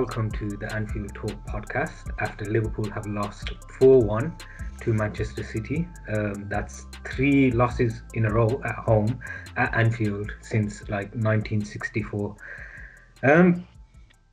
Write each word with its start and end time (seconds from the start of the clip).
welcome 0.00 0.30
to 0.30 0.56
the 0.56 0.74
Anfield 0.74 1.14
Talk 1.14 1.46
podcast. 1.46 2.10
After 2.20 2.46
Liverpool 2.46 2.88
have 2.90 3.04
lost 3.04 3.50
4 3.78 4.00
1 4.00 4.34
to 4.80 4.94
Manchester 4.94 5.44
City, 5.44 5.86
um, 6.08 6.48
that's 6.48 6.86
three 7.06 7.50
losses 7.50 8.00
in 8.14 8.24
a 8.24 8.30
row 8.32 8.62
at 8.64 8.76
home 8.76 9.20
at 9.58 9.74
Anfield 9.74 10.32
since 10.40 10.80
like 10.88 11.12
1964. 11.12 12.34
Um, 13.24 13.68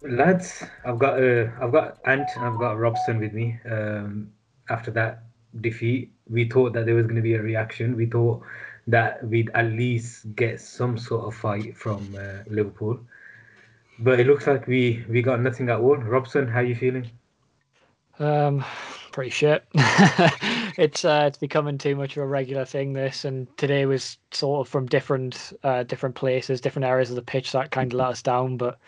lads, 0.04 0.64
I've 0.86 1.00
got 1.00 1.22
uh, 1.22 1.48
I've 1.62 1.74
got 1.74 1.98
Ant 2.06 2.30
and 2.38 2.46
I've 2.46 2.60
got 2.60 2.78
Robson 2.78 3.20
with 3.20 3.34
me. 3.34 3.60
Um, 3.70 4.32
after 4.70 4.90
that 4.92 5.24
defeat, 5.60 6.14
we 6.30 6.48
thought 6.48 6.72
that 6.76 6.86
there 6.86 6.96
was 6.96 7.08
going 7.08 7.18
to 7.18 7.22
be 7.22 7.34
a 7.34 7.42
reaction. 7.42 7.98
We 7.98 8.06
thought 8.06 8.42
that 8.88 9.22
we'd 9.28 9.52
at 9.54 9.66
least 9.66 10.34
get 10.34 10.62
some 10.62 10.98
sort 10.98 11.26
of 11.26 11.36
fight 11.36 11.76
from 11.76 12.16
uh, 12.18 12.44
Liverpool 12.50 13.02
but 14.00 14.20
it 14.20 14.28
looks 14.28 14.48
like 14.48 14.68
we 14.68 15.06
we 15.10 15.22
got 15.22 15.40
nothing 15.40 15.70
at 15.70 15.80
all. 15.80 15.98
Robson, 15.98 16.48
how 16.48 16.60
are 16.60 16.64
you 16.64 16.76
feeling? 16.76 17.10
Um, 18.20 18.64
pretty 19.12 19.30
shit. 19.30 19.64
it's 19.74 21.06
uh, 21.06 21.26
it's 21.28 21.38
becoming 21.38 21.78
too 21.78 21.96
much 21.96 22.18
of 22.18 22.24
a 22.24 22.28
regular 22.28 22.66
thing. 22.66 22.94
This 22.94 23.26
and 23.26 23.48
today 23.58 23.86
was 23.86 24.18
sort 24.32 24.66
of 24.66 24.72
from 24.72 24.86
different 24.86 25.54
uh, 25.64 25.84
different 25.84 26.16
places, 26.16 26.62
different 26.62 26.86
areas 26.86 27.10
of 27.10 27.16
the 27.16 27.22
pitch 27.22 27.52
that 27.52 27.72
kind 27.72 27.94
of 27.94 27.98
let 27.98 28.10
us 28.10 28.22
down. 28.22 28.58
But 28.58 28.80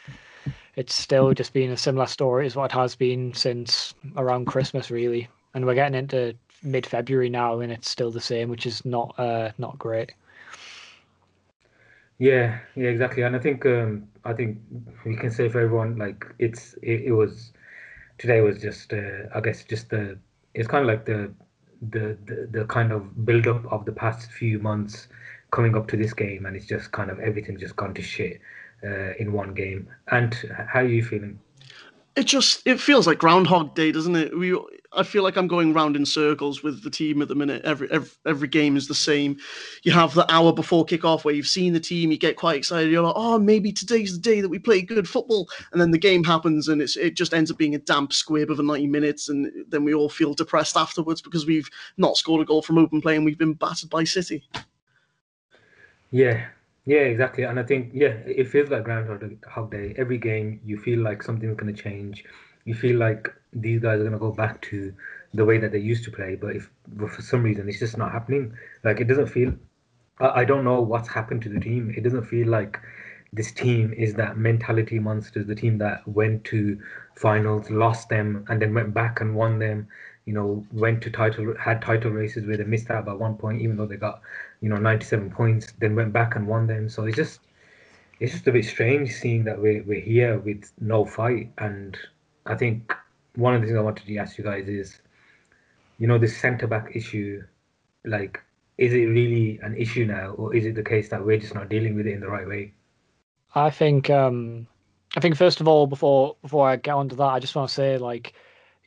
it's 0.75 0.95
still 0.95 1.33
just 1.33 1.53
been 1.53 1.71
a 1.71 1.77
similar 1.77 2.07
story 2.07 2.45
as 2.45 2.55
what 2.55 2.71
it 2.71 2.75
has 2.75 2.95
been 2.95 3.33
since 3.33 3.93
around 4.17 4.45
Christmas, 4.45 4.91
really. 4.91 5.27
And 5.53 5.65
we're 5.65 5.75
getting 5.75 5.97
into 5.97 6.35
mid 6.63 6.85
February 6.85 7.29
now, 7.29 7.59
and 7.59 7.71
it's 7.71 7.89
still 7.89 8.11
the 8.11 8.21
same, 8.21 8.49
which 8.49 8.65
is 8.65 8.85
not 8.85 9.13
uh, 9.17 9.51
not 9.57 9.77
great. 9.79 10.11
Yeah, 12.19 12.59
yeah, 12.75 12.89
exactly. 12.89 13.23
And 13.23 13.35
I 13.35 13.39
think 13.39 13.65
um, 13.65 14.09
I 14.25 14.33
think 14.33 14.59
we 15.05 15.15
can 15.15 15.31
say 15.31 15.49
for 15.49 15.59
everyone 15.61 15.97
like 15.97 16.25
it's 16.37 16.73
it, 16.83 17.03
it 17.05 17.11
was 17.13 17.53
today 18.17 18.41
was 18.41 18.59
just 18.61 18.93
uh, 18.93 19.27
I 19.33 19.41
guess 19.41 19.63
just 19.63 19.89
the 19.89 20.19
it's 20.53 20.67
kind 20.67 20.83
of 20.83 20.87
like 20.87 21.05
the, 21.05 21.33
the 21.81 22.17
the 22.25 22.47
the 22.51 22.65
kind 22.65 22.91
of 22.91 23.25
build 23.25 23.47
up 23.47 23.65
of 23.71 23.85
the 23.85 23.93
past 23.93 24.31
few 24.31 24.59
months 24.59 25.07
coming 25.51 25.75
up 25.77 25.87
to 25.89 25.97
this 25.97 26.13
game, 26.13 26.45
and 26.45 26.55
it's 26.55 26.65
just 26.67 26.91
kind 26.91 27.09
of 27.09 27.19
everything 27.19 27.57
just 27.57 27.75
gone 27.77 27.93
to 27.95 28.01
shit 28.01 28.41
uh, 28.83 29.13
in 29.19 29.31
one 29.33 29.53
game. 29.53 29.89
And 30.11 30.33
how 30.67 30.81
are 30.81 30.85
you 30.87 31.03
feeling? 31.03 31.39
It 32.15 32.25
just 32.25 32.65
it 32.65 32.79
feels 32.79 33.07
like 33.07 33.19
Groundhog 33.19 33.75
Day, 33.75 33.91
doesn't 33.91 34.15
it? 34.15 34.37
We 34.37 34.57
I 34.91 35.03
feel 35.03 35.21
like 35.21 35.37
I'm 35.37 35.47
going 35.47 35.73
round 35.73 35.95
in 35.95 36.05
circles 36.05 36.63
with 36.63 36.83
the 36.83 36.89
team 36.89 37.21
at 37.21 37.27
the 37.27 37.35
minute. 37.35 37.63
Every, 37.63 37.89
every 37.91 38.09
every 38.25 38.47
game 38.47 38.75
is 38.75 38.87
the 38.87 38.95
same. 38.95 39.37
You 39.83 39.91
have 39.91 40.13
the 40.15 40.29
hour 40.33 40.51
before 40.51 40.85
kickoff 40.85 41.23
where 41.23 41.33
you've 41.33 41.47
seen 41.47 41.73
the 41.73 41.79
team, 41.79 42.11
you 42.11 42.17
get 42.17 42.35
quite 42.35 42.57
excited. 42.57 42.91
You're 42.91 43.03
like, 43.03 43.13
oh, 43.15 43.37
maybe 43.37 43.71
today's 43.71 44.13
the 44.13 44.19
day 44.19 44.41
that 44.41 44.49
we 44.49 44.57
play 44.57 44.81
good 44.81 45.07
football, 45.07 45.47
and 45.71 45.79
then 45.79 45.91
the 45.91 45.97
game 45.97 46.23
happens, 46.23 46.67
and 46.67 46.81
it's 46.81 46.97
it 46.97 47.15
just 47.15 47.33
ends 47.33 47.51
up 47.51 47.57
being 47.57 47.75
a 47.75 47.79
damp 47.79 48.11
squib 48.11 48.49
of 48.49 48.59
a 48.59 48.63
90 48.63 48.87
minutes, 48.87 49.29
and 49.29 49.51
then 49.69 49.83
we 49.83 49.93
all 49.93 50.09
feel 50.09 50.33
depressed 50.33 50.75
afterwards 50.75 51.21
because 51.21 51.45
we've 51.45 51.69
not 51.97 52.17
scored 52.17 52.41
a 52.41 52.45
goal 52.45 52.63
from 52.63 52.79
open 52.79 53.01
play 53.01 53.15
and 53.15 53.25
we've 53.25 53.37
been 53.37 53.53
battered 53.53 53.89
by 53.89 54.03
City. 54.03 54.43
Yeah, 56.09 56.47
yeah, 56.85 56.99
exactly. 57.01 57.43
And 57.43 57.59
I 57.59 57.63
think 57.63 57.91
yeah, 57.93 58.13
it 58.25 58.47
feels 58.47 58.69
like 58.69 58.83
Groundhog 58.83 59.71
Day. 59.71 59.93
Every 59.97 60.17
game, 60.17 60.59
you 60.65 60.77
feel 60.77 60.99
like 60.99 61.21
something's 61.23 61.55
going 61.57 61.73
to 61.73 61.81
change. 61.81 62.23
You 62.65 62.73
feel 62.75 62.97
like 62.97 63.33
these 63.53 63.81
guys 63.81 63.95
are 63.99 64.03
going 64.03 64.11
to 64.13 64.19
go 64.19 64.31
back 64.31 64.61
to 64.63 64.93
the 65.33 65.45
way 65.45 65.57
that 65.59 65.71
they 65.71 65.79
used 65.79 66.03
to 66.05 66.11
play. 66.11 66.35
But 66.35 66.55
if 66.55 66.69
but 66.87 67.11
for 67.11 67.21
some 67.21 67.43
reason 67.43 67.69
it's 67.69 67.79
just 67.79 67.97
not 67.97 68.11
happening, 68.11 68.53
like 68.83 68.99
it 68.99 69.05
doesn't 69.05 69.27
feel. 69.27 69.53
I, 70.19 70.41
I 70.41 70.45
don't 70.45 70.63
know 70.63 70.81
what's 70.81 71.09
happened 71.09 71.41
to 71.43 71.49
the 71.49 71.59
team. 71.59 71.93
It 71.95 72.03
doesn't 72.03 72.25
feel 72.25 72.47
like 72.47 72.79
this 73.31 73.51
team 73.51 73.93
is 73.93 74.15
that 74.15 74.37
mentality 74.37 74.99
monsters. 74.99 75.45
The 75.47 75.55
team 75.55 75.77
that 75.79 76.07
went 76.07 76.43
to 76.45 76.79
finals, 77.15 77.69
lost 77.69 78.09
them, 78.09 78.45
and 78.49 78.61
then 78.61 78.73
went 78.73 78.93
back 78.93 79.21
and 79.21 79.35
won 79.35 79.59
them. 79.59 79.87
You 80.29 80.35
know, 80.37 80.65
went 80.71 81.01
to 81.03 81.09
title, 81.09 81.55
had 81.57 81.81
title 81.81 82.11
races 82.11 82.45
where 82.45 82.57
they 82.57 82.63
missed 82.63 82.91
out 82.91 83.05
by 83.05 83.13
one 83.13 83.35
point, 83.35 83.61
even 83.63 83.77
though 83.77 83.87
they 83.87 83.95
got, 84.07 84.21
you 84.61 84.69
know, 84.69 84.77
97 84.77 85.31
points. 85.31 85.73
Then 85.79 85.95
went 85.95 86.13
back 86.13 86.35
and 86.35 86.47
won 86.47 86.67
them. 86.67 86.89
So 86.89 87.05
it's 87.05 87.15
just, 87.15 87.39
it's 88.19 88.33
just 88.33 88.47
a 88.47 88.51
bit 88.51 88.65
strange 88.65 89.11
seeing 89.21 89.43
that 89.45 89.57
we're 89.59 89.83
we're 89.83 90.07
here 90.13 90.37
with 90.37 90.71
no 90.79 91.03
fight. 91.03 91.51
And 91.57 91.97
I 92.45 92.55
think 92.55 92.93
one 93.35 93.55
of 93.55 93.61
the 93.61 93.67
things 93.67 93.79
I 93.79 93.81
wanted 93.81 94.05
to 94.05 94.17
ask 94.17 94.37
you 94.37 94.43
guys 94.43 94.67
is, 94.67 95.01
you 95.97 96.07
know, 96.07 96.19
this 96.19 96.37
centre 96.37 96.67
back 96.67 96.95
issue, 96.95 97.43
like, 98.05 98.39
is 98.77 98.93
it 98.93 99.05
really 99.05 99.59
an 99.63 99.75
issue 99.75 100.05
now, 100.05 100.31
or 100.31 100.55
is 100.55 100.65
it 100.65 100.75
the 100.75 100.83
case 100.83 101.09
that 101.09 101.25
we're 101.25 101.39
just 101.39 101.55
not 101.55 101.69
dealing 101.69 101.95
with 101.95 102.07
it 102.07 102.13
in 102.13 102.21
the 102.21 102.29
right 102.29 102.47
way? 102.47 102.73
I 103.55 103.69
think, 103.71 104.09
um, 104.09 104.67
I 105.17 105.19
think 105.21 105.35
first 105.35 105.59
of 105.59 105.67
all, 105.67 105.87
before 105.87 106.35
before 106.41 106.69
I 106.69 106.75
get 106.75 106.93
onto 106.93 107.15
that, 107.15 107.31
I 107.35 107.39
just 107.39 107.55
want 107.55 107.67
to 107.69 107.73
say, 107.73 107.97
like, 107.97 108.33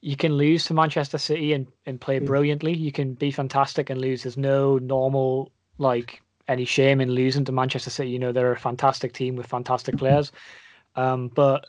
you 0.03 0.17
can 0.17 0.33
lose 0.33 0.65
to 0.67 0.75
Manchester 0.75 1.17
City 1.17 1.53
and, 1.53 1.67
and 1.87 2.01
play 2.01 2.19
hmm. 2.19 2.27
brilliantly. 2.27 2.75
You 2.75 2.93
can 2.93 3.15
be 3.15 3.31
fantastic 3.31 3.89
and 3.89 4.01
lose. 4.01 4.25
There's 4.25 4.37
no 4.37 4.77
normal 4.79 5.51
like 5.79 6.21
any 6.49 6.65
shame 6.65 7.01
in 7.01 7.13
losing 7.13 7.45
to 7.47 7.53
Manchester 7.53 7.89
City. 7.89 8.11
You 8.11 8.19
know, 8.19 8.33
they're 8.33 8.53
a 8.53 8.59
fantastic 8.59 9.13
team 9.13 9.37
with 9.37 9.47
fantastic 9.47 9.97
players. 9.97 10.33
Um, 10.97 11.29
but 11.29 11.69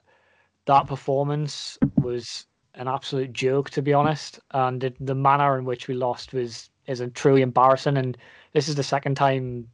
that 0.66 0.88
performance 0.88 1.78
was 2.02 2.48
an 2.74 2.88
absolute 2.88 3.32
joke, 3.32 3.70
to 3.70 3.84
be 3.84 3.94
honest. 3.94 4.40
And 4.52 4.82
the, 4.82 4.94
the 5.00 5.16
manner 5.16 5.58
in 5.58 5.64
which 5.64 5.88
we 5.88 5.94
lost 5.94 6.34
was 6.34 6.70
is 6.88 7.00
a 7.00 7.08
truly 7.08 7.44
embarrassing. 7.44 7.98
And 7.98 8.18
this 8.54 8.68
is 8.68 8.76
the 8.76 8.84
second 8.84 9.16
time 9.16 9.70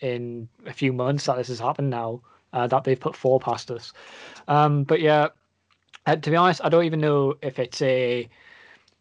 in 0.00 0.48
a 0.66 0.72
few 0.72 0.92
months 0.92 1.26
that 1.26 1.36
this 1.36 1.48
has 1.48 1.58
happened 1.58 1.90
now 1.90 2.22
uh, 2.52 2.68
that 2.68 2.84
they've 2.84 2.98
put 2.98 3.16
four 3.16 3.40
past 3.40 3.70
us. 3.72 3.92
Um, 4.46 4.84
but 4.84 5.00
yeah, 5.00 5.28
uh, 6.06 6.16
to 6.16 6.30
be 6.30 6.36
honest, 6.36 6.60
I 6.64 6.68
don't 6.68 6.84
even 6.84 7.00
know 7.00 7.34
if 7.42 7.58
it's 7.58 7.82
a 7.82 8.28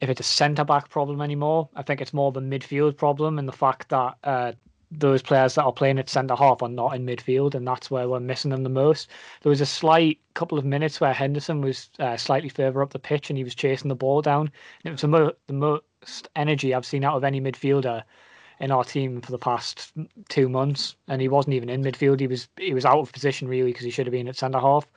if 0.02 0.10
it's 0.10 0.20
a 0.20 0.24
centre 0.24 0.66
back 0.66 0.90
problem 0.90 1.22
anymore. 1.22 1.70
I 1.76 1.82
think 1.82 2.02
it's 2.02 2.14
more 2.14 2.28
of 2.28 2.38
a 2.38 2.42
midfield 2.42 2.98
problem, 2.98 3.40
and 3.40 3.48
the 3.48 3.54
fact 3.54 3.90
that 3.90 4.16
uh, 4.24 4.52
those 5.00 5.22
players 5.22 5.56
that 5.56 5.64
are 5.64 5.72
playing 5.72 6.00
at 6.00 6.10
centre 6.10 6.36
half 6.36 6.62
are 6.62 6.70
not 6.70 6.96
in 6.96 7.06
midfield, 7.06 7.56
and 7.56 7.68
that's 7.68 7.90
where 7.90 8.08
we're 8.08 8.20
missing 8.20 8.52
them 8.52 8.64
the 8.64 8.70
most. 8.70 9.10
There 9.42 9.50
was 9.50 9.62
a 9.62 9.66
slight 9.66 10.20
couple 10.34 10.58
of 10.58 10.66
minutes 10.66 11.00
where 11.00 11.14
Henderson 11.14 11.62
was 11.62 11.90
uh, 12.00 12.18
slightly 12.18 12.50
further 12.50 12.82
up 12.82 12.92
the 12.92 13.00
pitch 13.00 13.30
and 13.30 13.38
he 13.38 13.44
was 13.44 13.56
chasing 13.56 13.90
the 13.90 13.96
ball 13.96 14.22
down. 14.22 14.52
And 14.84 14.86
it 14.86 14.92
was 14.92 15.02
the, 15.02 15.08
mo- 15.08 15.34
the 15.48 15.54
most 15.54 16.28
energy 16.36 16.74
I've 16.74 16.86
seen 16.86 17.04
out 17.04 17.16
of 17.16 17.24
any 17.24 17.42
midfielder 17.42 18.04
in 18.60 18.72
our 18.72 18.84
team 18.84 19.22
for 19.22 19.32
the 19.32 19.38
past 19.38 19.92
two 20.30 20.48
months, 20.48 20.96
and 21.08 21.22
he 21.22 21.28
wasn't 21.28 21.56
even 21.56 21.70
in 21.70 21.84
midfield. 21.84 22.20
He 22.20 22.28
was 22.28 22.48
he 22.58 22.74
was 22.74 22.86
out 22.86 23.00
of 23.00 23.12
position 23.12 23.48
really 23.48 23.72
because 23.72 23.86
he 23.86 23.92
should 23.92 24.06
have 24.06 24.14
been 24.14 24.28
at 24.28 24.36
centre 24.36 24.60
half, 24.60 24.88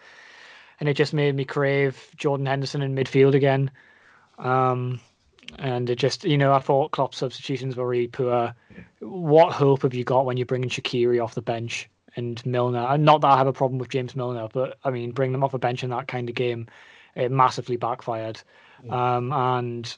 and 0.81 0.89
it 0.89 0.95
just 0.95 1.15
made 1.15 1.35
me 1.35 1.45
crave 1.45 2.11
Jordan 2.17 2.47
Henderson 2.47 2.83
in 2.83 2.95
midfield 2.95 3.35
again. 3.35 3.71
Um, 4.39 5.01
and 5.59 5.89
it 5.89 5.97
just 5.97 6.25
you 6.25 6.37
know 6.37 6.53
I 6.53 6.59
thought 6.59 6.91
Klopp's 6.91 7.19
substitutions 7.19 7.77
were 7.77 7.87
really 7.87 8.09
poor. 8.09 8.55
What 9.01 9.53
hope 9.53 9.83
have 9.83 9.95
you 9.95 10.05
got 10.05 10.27
when 10.27 10.37
you're 10.37 10.47
bringing 10.47 10.69
Shaqiri 10.69 11.23
off 11.23 11.35
the 11.35 11.43
bench 11.43 11.89
and 12.17 12.45
Milner? 12.45 12.99
Not 12.99 13.21
that 13.21 13.29
I 13.29 13.39
have 13.39 13.47
a 13.47 13.53
problem 13.53 13.79
with 13.79 13.89
James 13.89 14.17
Milner, 14.17 14.49
but 14.53 14.79
I 14.85 14.91
mean 14.91 15.13
bring 15.13 15.33
them 15.33 15.45
off 15.45 15.55
a 15.55 15.59
bench 15.59 15.85
in 15.85 15.91
that 15.91 16.09
kind 16.09 16.29
of 16.29 16.35
game, 16.35 16.67
it 17.15 17.31
massively 17.31 17.77
backfired. 17.77 18.41
Yeah. 18.85 19.17
Um, 19.17 19.33
and 19.33 19.97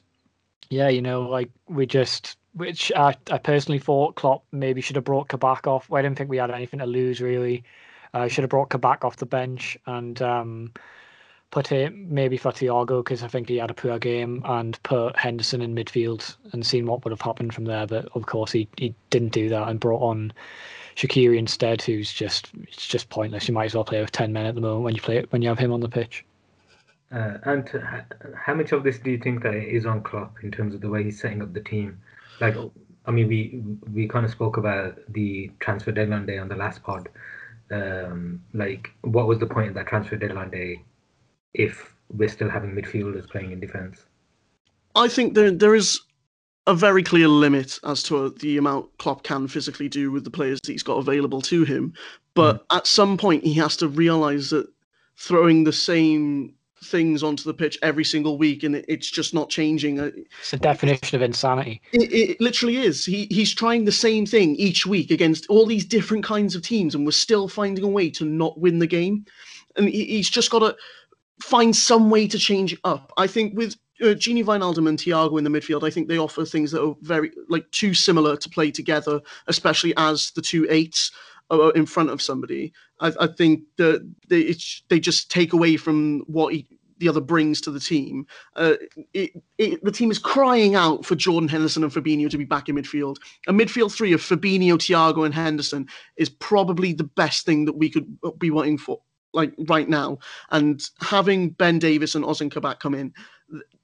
yeah, 0.69 0.89
you 0.89 1.01
know, 1.01 1.23
like 1.23 1.49
we 1.67 1.85
just 1.85 2.37
which 2.53 2.91
I, 2.95 3.15
I 3.29 3.37
personally 3.37 3.79
thought 3.79 4.15
Klopp 4.15 4.43
maybe 4.51 4.81
should 4.81 4.95
have 4.95 5.05
brought 5.05 5.29
Kabak 5.29 5.67
off. 5.67 5.91
I 5.91 6.01
didn't 6.01 6.17
think 6.17 6.29
we 6.29 6.37
had 6.37 6.51
anything 6.51 6.79
to 6.79 6.85
lose 6.85 7.21
really. 7.21 7.63
I 8.13 8.25
uh, 8.25 8.27
should 8.27 8.43
have 8.43 8.49
brought 8.49 8.69
Kabak 8.69 9.05
off 9.05 9.17
the 9.17 9.25
bench 9.25 9.77
and 9.85 10.21
um, 10.21 10.73
put 11.51 11.67
him 11.67 12.07
maybe 12.09 12.37
for 12.37 12.51
Thiago 12.51 13.03
because 13.03 13.23
I 13.23 13.27
think 13.27 13.49
he 13.49 13.57
had 13.57 13.71
a 13.71 13.75
poor 13.75 13.99
game 13.99 14.41
and 14.45 14.81
put 14.83 15.15
Henderson 15.15 15.61
in 15.61 15.75
midfield 15.75 16.35
and 16.51 16.65
seen 16.65 16.85
what 16.85 17.03
would 17.03 17.11
have 17.11 17.21
happened 17.21 17.53
from 17.53 17.65
there. 17.65 17.87
But 17.87 18.07
of 18.15 18.25
course, 18.25 18.51
he, 18.51 18.67
he 18.77 18.93
didn't 19.09 19.33
do 19.33 19.49
that 19.49 19.67
and 19.67 19.79
brought 19.79 20.01
on 20.01 20.33
Shaqiri 20.95 21.37
instead, 21.37 21.81
who's 21.81 22.11
just 22.11 22.51
it's 22.63 22.87
just 22.87 23.09
pointless. 23.09 23.47
You 23.47 23.53
might 23.53 23.65
as 23.65 23.75
well 23.75 23.83
play 23.83 24.01
with 24.01 24.11
ten 24.11 24.33
men 24.33 24.45
at 24.45 24.55
the 24.55 24.61
moment 24.61 24.83
when 24.83 24.95
you 24.95 25.01
play 25.01 25.17
it 25.17 25.31
when 25.31 25.41
you 25.41 25.49
have 25.49 25.59
him 25.59 25.71
on 25.71 25.79
the 25.79 25.89
pitch. 25.89 26.25
Uh, 27.11 27.37
and 27.43 27.69
how 28.35 28.53
much 28.53 28.71
of 28.71 28.83
this 28.83 28.99
do 28.99 29.09
you 29.09 29.17
think 29.17 29.41
that 29.41 29.55
is 29.55 29.85
on 29.85 30.03
Klopp 30.03 30.35
in 30.43 30.51
terms 30.51 30.75
of 30.75 30.81
the 30.81 30.89
way 30.89 31.03
he's 31.03 31.19
setting 31.19 31.41
up 31.41 31.53
the 31.53 31.61
team? 31.61 31.99
Like, 32.39 32.55
I 33.05 33.11
mean, 33.11 33.27
we 33.27 33.63
we 33.93 34.07
kind 34.07 34.25
of 34.25 34.31
spoke 34.31 34.57
about 34.57 34.99
the 35.07 35.51
transfer 35.59 35.91
deadline 35.91 36.25
day 36.25 36.37
on 36.37 36.49
the 36.49 36.55
last 36.55 36.83
pod. 36.83 37.09
Um, 37.71 38.43
like, 38.53 38.91
what 39.01 39.27
was 39.27 39.39
the 39.39 39.45
point 39.45 39.69
of 39.69 39.73
that 39.75 39.87
transfer 39.87 40.15
deadline 40.15 40.49
day 40.49 40.83
if 41.53 41.93
we're 42.09 42.29
still 42.29 42.49
having 42.49 42.71
midfielders 42.71 43.29
playing 43.29 43.51
in 43.51 43.59
defence? 43.59 44.05
I 44.95 45.07
think 45.07 45.35
there 45.35 45.51
there 45.51 45.75
is 45.75 46.01
a 46.67 46.73
very 46.73 47.03
clear 47.03 47.27
limit 47.27 47.79
as 47.83 48.03
to 48.03 48.29
the 48.29 48.57
amount 48.57 48.95
Klopp 48.99 49.23
can 49.23 49.47
physically 49.47 49.89
do 49.89 50.11
with 50.11 50.23
the 50.23 50.29
players 50.29 50.59
that 50.61 50.71
he's 50.71 50.83
got 50.83 50.97
available 50.97 51.41
to 51.41 51.63
him. 51.63 51.93
But 52.35 52.67
mm. 52.67 52.77
at 52.77 52.87
some 52.87 53.17
point, 53.17 53.43
he 53.43 53.53
has 53.55 53.75
to 53.77 53.87
realise 53.87 54.51
that 54.51 54.67
throwing 55.17 55.63
the 55.63 55.73
same 55.73 56.53
things 56.83 57.23
onto 57.23 57.43
the 57.43 57.53
pitch 57.53 57.77
every 57.81 58.03
single 58.03 58.37
week 58.37 58.63
and 58.63 58.75
it's 58.87 59.09
just 59.09 59.33
not 59.33 59.49
changing. 59.49 59.99
Uh, 59.99 60.11
it's 60.39 60.53
a 60.53 60.57
definition 60.57 61.15
of 61.15 61.21
insanity. 61.21 61.81
It, 61.91 62.11
it, 62.11 62.41
literally 62.41 62.77
is. 62.77 63.05
He 63.05 63.27
he's 63.29 63.53
trying 63.53 63.85
the 63.85 63.91
same 63.91 64.25
thing 64.25 64.55
each 64.55 64.85
week 64.85 65.11
against 65.11 65.47
all 65.47 65.65
these 65.65 65.85
different 65.85 66.23
kinds 66.23 66.55
of 66.55 66.61
teams, 66.61 66.95
and 66.95 67.05
we're 67.05 67.11
still 67.11 67.47
finding 67.47 67.83
a 67.83 67.87
way 67.87 68.09
to 68.11 68.25
not 68.25 68.59
win 68.59 68.79
the 68.79 68.87
game. 68.87 69.25
And 69.75 69.89
he, 69.89 70.05
he's 70.05 70.29
just 70.29 70.51
got 70.51 70.59
to 70.59 70.75
find 71.41 71.75
some 71.75 72.09
way 72.09 72.27
to 72.27 72.37
change 72.37 72.73
it 72.73 72.79
up. 72.83 73.11
I 73.17 73.27
think 73.27 73.55
with 73.55 73.75
uh, 74.01 74.07
Gini 74.07 74.43
Wijnaldum 74.43 74.87
and 74.87 74.97
Thiago 74.97 75.37
in 75.37 75.43
the 75.43 75.49
midfield, 75.49 75.85
I 75.85 75.89
think 75.89 76.07
they 76.07 76.17
offer 76.17 76.45
things 76.45 76.71
that 76.71 76.83
are 76.83 76.95
very 77.01 77.31
like 77.49 77.69
too 77.71 77.93
similar 77.93 78.37
to 78.37 78.49
play 78.49 78.71
together, 78.71 79.21
especially 79.47 79.93
as 79.97 80.31
the 80.31 80.41
two 80.41 80.67
eights 80.69 81.11
in 81.75 81.85
front 81.85 82.09
of 82.09 82.21
somebody. 82.21 82.73
I, 82.99 83.13
I 83.19 83.27
think 83.27 83.63
that 83.77 84.07
they 84.27 84.55
they 84.89 84.99
just 84.99 85.31
take 85.31 85.53
away 85.53 85.77
from 85.77 86.21
what 86.27 86.53
he, 86.53 86.67
the 86.99 87.09
other 87.09 87.21
brings 87.21 87.61
to 87.61 87.71
the 87.71 87.79
team. 87.79 88.25
Uh, 88.55 88.73
it, 89.13 89.31
it, 89.57 89.83
the 89.83 89.91
team 89.91 90.11
is 90.11 90.19
crying 90.19 90.75
out 90.75 91.05
for 91.05 91.15
Jordan 91.15 91.49
Henderson 91.49 91.83
and 91.83 91.91
Fabinho 91.91 92.29
to 92.29 92.37
be 92.37 92.45
back 92.45 92.69
in 92.69 92.75
midfield. 92.75 93.17
A 93.47 93.53
midfield 93.53 93.93
three 93.93 94.13
of 94.13 94.21
Fabinho, 94.21 94.73
Thiago, 94.73 95.25
and 95.25 95.33
Henderson 95.33 95.87
is 96.17 96.29
probably 96.29 96.93
the 96.93 97.05
best 97.05 97.45
thing 97.45 97.65
that 97.65 97.77
we 97.77 97.89
could 97.89 98.17
be 98.37 98.51
wanting 98.51 98.77
for 98.77 99.01
like 99.33 99.53
right 99.67 99.89
now. 99.89 100.19
And 100.51 100.81
having 101.01 101.51
Ben 101.51 101.79
Davies 101.79 102.15
and 102.15 102.25
Ozan 102.25 102.51
Kabak 102.51 102.79
come 102.79 102.93
in, 102.93 103.13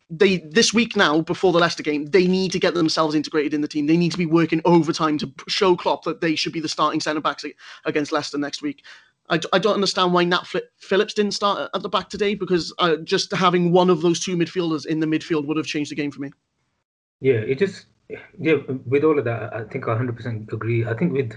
they 0.09 0.37
this 0.37 0.73
week 0.73 0.95
now 0.95 1.21
before 1.21 1.51
the 1.51 1.59
Leicester 1.59 1.83
game, 1.83 2.05
they 2.05 2.27
need 2.27 2.51
to 2.51 2.59
get 2.59 2.73
themselves 2.73 3.15
integrated 3.15 3.53
in 3.53 3.61
the 3.61 3.67
team. 3.67 3.87
They 3.87 3.97
need 3.97 4.11
to 4.11 4.17
be 4.17 4.25
working 4.25 4.61
overtime 4.65 5.17
to 5.19 5.31
show 5.47 5.75
Klopp 5.75 6.03
that 6.03 6.21
they 6.21 6.35
should 6.35 6.53
be 6.53 6.59
the 6.59 6.69
starting 6.69 6.99
centre 6.99 7.21
backs 7.21 7.45
against 7.85 8.11
Leicester 8.11 8.37
next 8.37 8.61
week. 8.61 8.83
I, 9.29 9.39
I 9.53 9.59
don't 9.59 9.73
understand 9.73 10.13
why 10.13 10.23
Nat 10.23 10.45
Phillips 10.77 11.13
didn't 11.13 11.33
start 11.33 11.69
at 11.73 11.81
the 11.81 11.89
back 11.89 12.09
today 12.09 12.35
because 12.35 12.73
uh, 12.79 12.97
just 12.97 13.31
having 13.31 13.71
one 13.71 13.89
of 13.89 14.01
those 14.01 14.19
two 14.19 14.35
midfielders 14.35 14.85
in 14.85 14.99
the 14.99 15.07
midfield 15.07 15.45
would 15.47 15.57
have 15.57 15.65
changed 15.65 15.91
the 15.91 15.95
game 15.95 16.11
for 16.11 16.21
me. 16.21 16.31
Yeah, 17.21 17.35
it 17.35 17.57
just 17.57 17.87
yeah. 18.37 18.57
With 18.85 19.03
all 19.03 19.17
of 19.17 19.25
that, 19.25 19.53
I 19.53 19.63
think 19.63 19.87
I 19.87 19.95
100% 19.95 20.51
agree. 20.53 20.85
I 20.85 20.93
think 20.93 21.13
with 21.13 21.33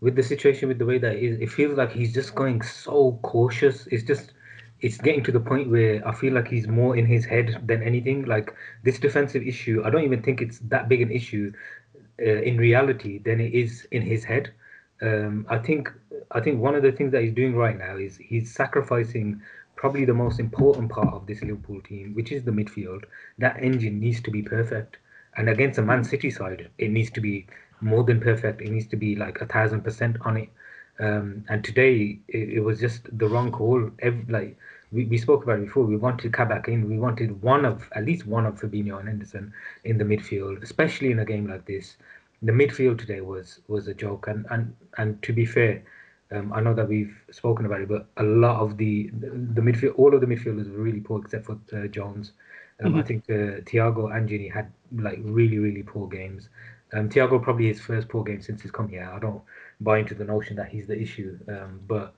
with 0.00 0.16
the 0.16 0.22
situation 0.22 0.68
with 0.68 0.78
the 0.78 0.84
way 0.84 0.98
that 0.98 1.16
is, 1.16 1.40
it 1.40 1.50
feels 1.50 1.78
like 1.78 1.90
he's 1.92 2.12
just 2.12 2.34
going 2.34 2.60
so 2.60 3.18
cautious. 3.22 3.86
It's 3.86 4.04
just 4.04 4.34
it's 4.80 4.98
getting 4.98 5.24
to 5.24 5.32
the 5.32 5.40
point 5.40 5.70
where 5.70 6.06
I 6.06 6.12
feel 6.12 6.34
like 6.34 6.48
he's 6.48 6.68
more 6.68 6.94
in 6.94 7.06
his 7.06 7.24
head 7.24 7.62
than 7.66 7.82
anything. 7.82 8.26
Like 8.26 8.54
this 8.82 8.98
defensive 8.98 9.42
issue, 9.42 9.82
I 9.82 9.88
don't 9.88 10.04
even 10.04 10.22
think 10.22 10.42
it's 10.42 10.58
that 10.58 10.90
big 10.90 11.00
an 11.00 11.10
issue 11.10 11.52
uh, 12.20 12.42
in 12.42 12.58
reality 12.58 13.18
than 13.18 13.40
it 13.40 13.54
is 13.54 13.88
in 13.92 14.02
his 14.02 14.24
head. 14.24 14.52
Um, 15.04 15.46
I 15.50 15.58
think 15.58 15.92
I 16.30 16.40
think 16.40 16.60
one 16.60 16.74
of 16.74 16.82
the 16.82 16.92
things 16.92 17.12
that 17.12 17.22
he's 17.22 17.34
doing 17.34 17.54
right 17.54 17.76
now 17.76 17.96
is 17.96 18.16
he's 18.16 18.54
sacrificing 18.54 19.42
probably 19.76 20.06
the 20.06 20.14
most 20.14 20.40
important 20.40 20.90
part 20.90 21.12
of 21.12 21.26
this 21.26 21.42
Liverpool 21.42 21.80
team, 21.82 22.14
which 22.14 22.32
is 22.32 22.44
the 22.44 22.50
midfield. 22.50 23.04
That 23.38 23.62
engine 23.62 24.00
needs 24.00 24.22
to 24.22 24.30
be 24.30 24.40
perfect, 24.42 24.96
and 25.36 25.50
against 25.50 25.78
a 25.78 25.82
Man 25.82 26.04
City 26.04 26.30
side, 26.30 26.70
it 26.78 26.90
needs 26.90 27.10
to 27.10 27.20
be 27.20 27.46
more 27.82 28.02
than 28.02 28.18
perfect. 28.20 28.62
It 28.62 28.70
needs 28.70 28.86
to 28.88 28.96
be 28.96 29.14
like 29.14 29.42
a 29.42 29.46
thousand 29.46 29.82
percent 29.82 30.16
on 30.22 30.38
it. 30.38 30.48
Um, 30.98 31.44
and 31.48 31.62
today 31.62 32.20
it, 32.28 32.48
it, 32.54 32.60
was 32.60 32.80
just 32.80 33.18
the 33.18 33.26
wrong 33.26 33.50
call. 33.50 33.90
Every, 33.98 34.24
like 34.32 34.56
we, 34.92 35.04
we 35.04 35.18
spoke 35.18 35.42
about 35.42 35.60
before. 35.60 35.84
We 35.84 35.96
wanted 35.96 36.32
Kabak 36.32 36.68
in. 36.68 36.88
We 36.88 36.98
wanted 36.98 37.42
one 37.42 37.64
of 37.64 37.88
at 37.92 38.06
least 38.06 38.26
one 38.26 38.46
of 38.46 38.60
Fabinho 38.60 39.00
and 39.00 39.08
Henderson 39.08 39.52
in 39.82 39.98
the 39.98 40.04
midfield, 40.04 40.62
especially 40.62 41.10
in 41.10 41.18
a 41.18 41.24
game 41.24 41.46
like 41.46 41.66
this. 41.66 41.96
The 42.42 42.52
midfield 42.52 42.98
today 42.98 43.20
was 43.20 43.60
was 43.68 43.88
a 43.88 43.94
joke. 43.94 44.26
And 44.28 44.46
and 44.50 44.74
and 44.98 45.22
to 45.22 45.32
be 45.32 45.46
fair, 45.46 45.82
um, 46.32 46.52
I 46.52 46.60
know 46.60 46.74
that 46.74 46.88
we've 46.88 47.16
spoken 47.30 47.66
about 47.66 47.80
it, 47.80 47.88
but 47.88 48.06
a 48.16 48.22
lot 48.22 48.60
of 48.60 48.76
the 48.76 49.10
the 49.12 49.60
midfield, 49.60 49.98
all 49.98 50.14
of 50.14 50.20
the 50.20 50.26
midfielders 50.26 50.70
were 50.70 50.82
really 50.82 51.00
poor 51.00 51.20
except 51.20 51.46
for 51.46 51.58
uh, 51.72 51.86
Jones. 51.88 52.32
Um, 52.82 52.90
mm-hmm. 52.90 53.00
I 53.00 53.02
think 53.02 53.24
uh, 53.30 53.62
Thiago 53.62 54.14
and 54.16 54.28
Gini 54.28 54.52
had 54.52 54.72
like 54.96 55.18
really 55.22 55.58
really 55.58 55.82
poor 55.82 56.08
games. 56.08 56.48
Um, 56.92 57.08
Thiago 57.08 57.42
probably 57.42 57.68
his 57.68 57.80
first 57.80 58.08
poor 58.08 58.24
game 58.24 58.40
since 58.40 58.62
he's 58.62 58.70
come 58.70 58.88
here. 58.88 59.10
I 59.12 59.18
don't 59.18 59.42
buy 59.80 59.98
into 59.98 60.14
the 60.14 60.24
notion 60.24 60.56
that 60.56 60.68
he's 60.68 60.86
the 60.86 61.00
issue, 61.00 61.38
um, 61.48 61.80
but 61.86 62.14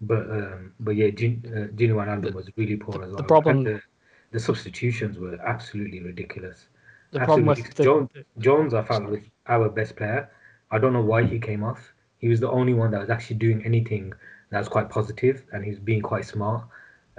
but 0.00 0.30
um, 0.30 0.72
but 0.80 0.92
yeah, 0.92 1.10
Gin, 1.10 1.42
uh, 1.46 1.74
Gini 1.76 1.90
Wijnaldum 1.90 2.34
was 2.34 2.48
really 2.56 2.76
poor 2.76 3.02
as 3.02 3.08
well. 3.08 3.16
The 3.16 3.24
problem, 3.24 3.64
the, 3.64 3.82
the, 4.30 4.40
substitutions 4.40 5.18
were 5.18 5.38
absolutely 5.46 6.00
ridiculous. 6.00 6.68
The 7.12 7.20
absolutely. 7.20 7.44
problem 7.44 7.64
with 7.64 7.74
the, 7.74 7.84
Jones, 7.84 8.10
Jones, 8.38 8.74
I 8.74 8.82
found 8.82 9.22
our 9.50 9.68
best 9.68 9.96
player. 9.96 10.30
I 10.70 10.78
don't 10.78 10.92
know 10.92 11.02
why 11.02 11.24
he 11.24 11.38
came 11.38 11.62
off. 11.62 11.92
He 12.18 12.28
was 12.28 12.40
the 12.40 12.50
only 12.50 12.74
one 12.74 12.90
that 12.92 13.00
was 13.00 13.10
actually 13.10 13.36
doing 13.36 13.64
anything 13.64 14.12
that 14.50 14.58
was 14.58 14.68
quite 14.68 14.88
positive, 14.88 15.44
and 15.52 15.64
he 15.64 15.70
was 15.70 15.78
being 15.78 16.02
quite 16.02 16.24
smart. 16.24 16.64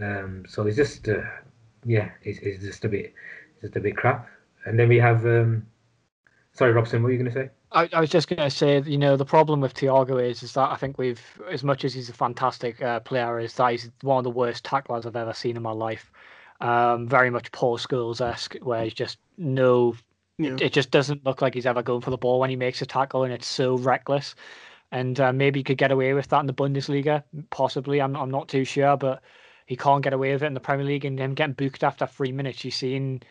Um, 0.01 0.45
so 0.47 0.65
it's 0.65 0.77
just, 0.77 1.07
uh, 1.07 1.21
yeah, 1.85 2.09
it's, 2.23 2.39
it's 2.39 2.63
just 2.63 2.85
a 2.85 2.89
bit, 2.89 3.13
just 3.61 3.75
a 3.75 3.79
bit 3.79 3.97
crap. 3.97 4.29
And 4.65 4.77
then 4.79 4.89
we 4.89 4.97
have, 4.97 5.25
um, 5.25 5.65
sorry, 6.53 6.71
Robson, 6.71 7.01
what 7.01 7.07
were 7.07 7.13
you 7.13 7.17
going 7.17 7.31
to 7.31 7.39
say? 7.39 7.49
I, 7.71 7.89
I, 7.93 8.01
was 8.01 8.09
just 8.09 8.27
going 8.27 8.41
to 8.41 8.49
say, 8.49 8.81
you 8.81 8.97
know, 8.97 9.15
the 9.15 9.25
problem 9.25 9.61
with 9.61 9.73
Thiago 9.73 10.21
is, 10.21 10.43
is 10.43 10.53
that 10.53 10.71
I 10.71 10.75
think 10.75 10.97
we've, 10.97 11.21
as 11.49 11.63
much 11.63 11.85
as 11.85 11.93
he's 11.93 12.09
a 12.09 12.13
fantastic 12.13 12.81
uh, 12.81 12.99
player, 12.99 13.39
is 13.39 13.53
that 13.55 13.71
he's 13.71 13.89
one 14.01 14.17
of 14.17 14.23
the 14.23 14.29
worst 14.29 14.65
tacklers 14.65 15.05
I've 15.05 15.15
ever 15.15 15.33
seen 15.33 15.55
in 15.55 15.63
my 15.63 15.71
life. 15.71 16.11
Um, 16.59 17.07
very 17.07 17.29
much 17.29 17.51
Paul 17.51 17.77
Scholes 17.77 18.21
esque, 18.21 18.55
where 18.57 18.83
he's 18.83 18.93
just 18.93 19.17
no, 19.37 19.95
yeah. 20.43 20.53
it, 20.53 20.61
it, 20.61 20.73
just 20.73 20.91
doesn't 20.91 21.25
look 21.25 21.41
like 21.41 21.53
he's 21.53 21.65
ever 21.65 21.81
going 21.81 22.01
for 22.01 22.09
the 22.09 22.17
ball 22.17 22.39
when 22.39 22.49
he 22.49 22.55
makes 22.55 22.81
a 22.81 22.85
tackle, 22.85 23.23
and 23.23 23.33
it's 23.33 23.47
so 23.47 23.77
reckless. 23.77 24.35
And 24.91 25.19
uh, 25.19 25.31
maybe 25.31 25.59
he 25.59 25.63
could 25.63 25.77
get 25.77 25.91
away 25.91 26.13
with 26.13 26.27
that 26.27 26.41
in 26.41 26.47
the 26.47 26.53
Bundesliga, 26.53 27.23
possibly. 27.49 28.01
I'm, 28.01 28.15
I'm 28.15 28.29
not 28.29 28.49
too 28.49 28.65
sure, 28.65 28.97
but 28.97 29.21
he 29.65 29.77
can't 29.77 30.03
get 30.03 30.13
away 30.13 30.33
with 30.33 30.43
it 30.43 30.47
in 30.47 30.53
the 30.53 30.59
Premier 30.59 30.85
League. 30.85 31.05
And 31.05 31.17
him 31.17 31.33
getting 31.33 31.53
booked 31.53 31.83
after 31.83 32.05
three 32.05 32.33
minutes, 32.33 32.65
you've 32.65 32.73
seen 32.73 33.21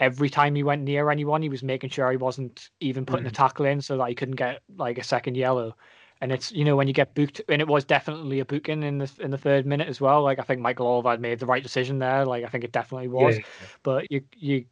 every 0.00 0.30
time 0.30 0.54
he 0.54 0.62
went 0.62 0.82
near 0.82 1.10
anyone, 1.10 1.42
he 1.42 1.50
was 1.50 1.62
making 1.62 1.90
sure 1.90 2.10
he 2.10 2.16
wasn't 2.16 2.70
even 2.80 3.04
putting 3.04 3.26
mm. 3.26 3.28
a 3.28 3.32
tackle 3.32 3.66
in 3.66 3.80
so 3.80 3.98
that 3.98 4.08
he 4.08 4.14
couldn't 4.14 4.36
get 4.36 4.62
like 4.76 4.98
a 4.98 5.04
second 5.04 5.36
yellow. 5.36 5.76
And 6.22 6.32
it's 6.32 6.52
you 6.52 6.64
know 6.64 6.76
when 6.76 6.86
you 6.86 6.94
get 6.94 7.14
booked, 7.14 7.40
and 7.48 7.60
it 7.60 7.66
was 7.66 7.84
definitely 7.84 8.40
a 8.40 8.44
booking 8.44 8.82
in 8.84 8.98
the 8.98 9.10
in 9.18 9.32
the 9.32 9.38
third 9.38 9.66
minute 9.66 9.88
as 9.88 10.00
well. 10.00 10.22
Like 10.22 10.38
I 10.38 10.42
think 10.42 10.60
Michael 10.60 10.86
Oliver 10.86 11.18
made 11.18 11.40
the 11.40 11.46
right 11.46 11.62
decision 11.62 11.98
there. 11.98 12.24
Like 12.24 12.44
I 12.44 12.48
think 12.48 12.62
it 12.62 12.72
definitely 12.72 13.08
was. 13.08 13.36
Yeah. 13.36 13.44
But 13.82 14.10
you 14.10 14.22
you 14.36 14.64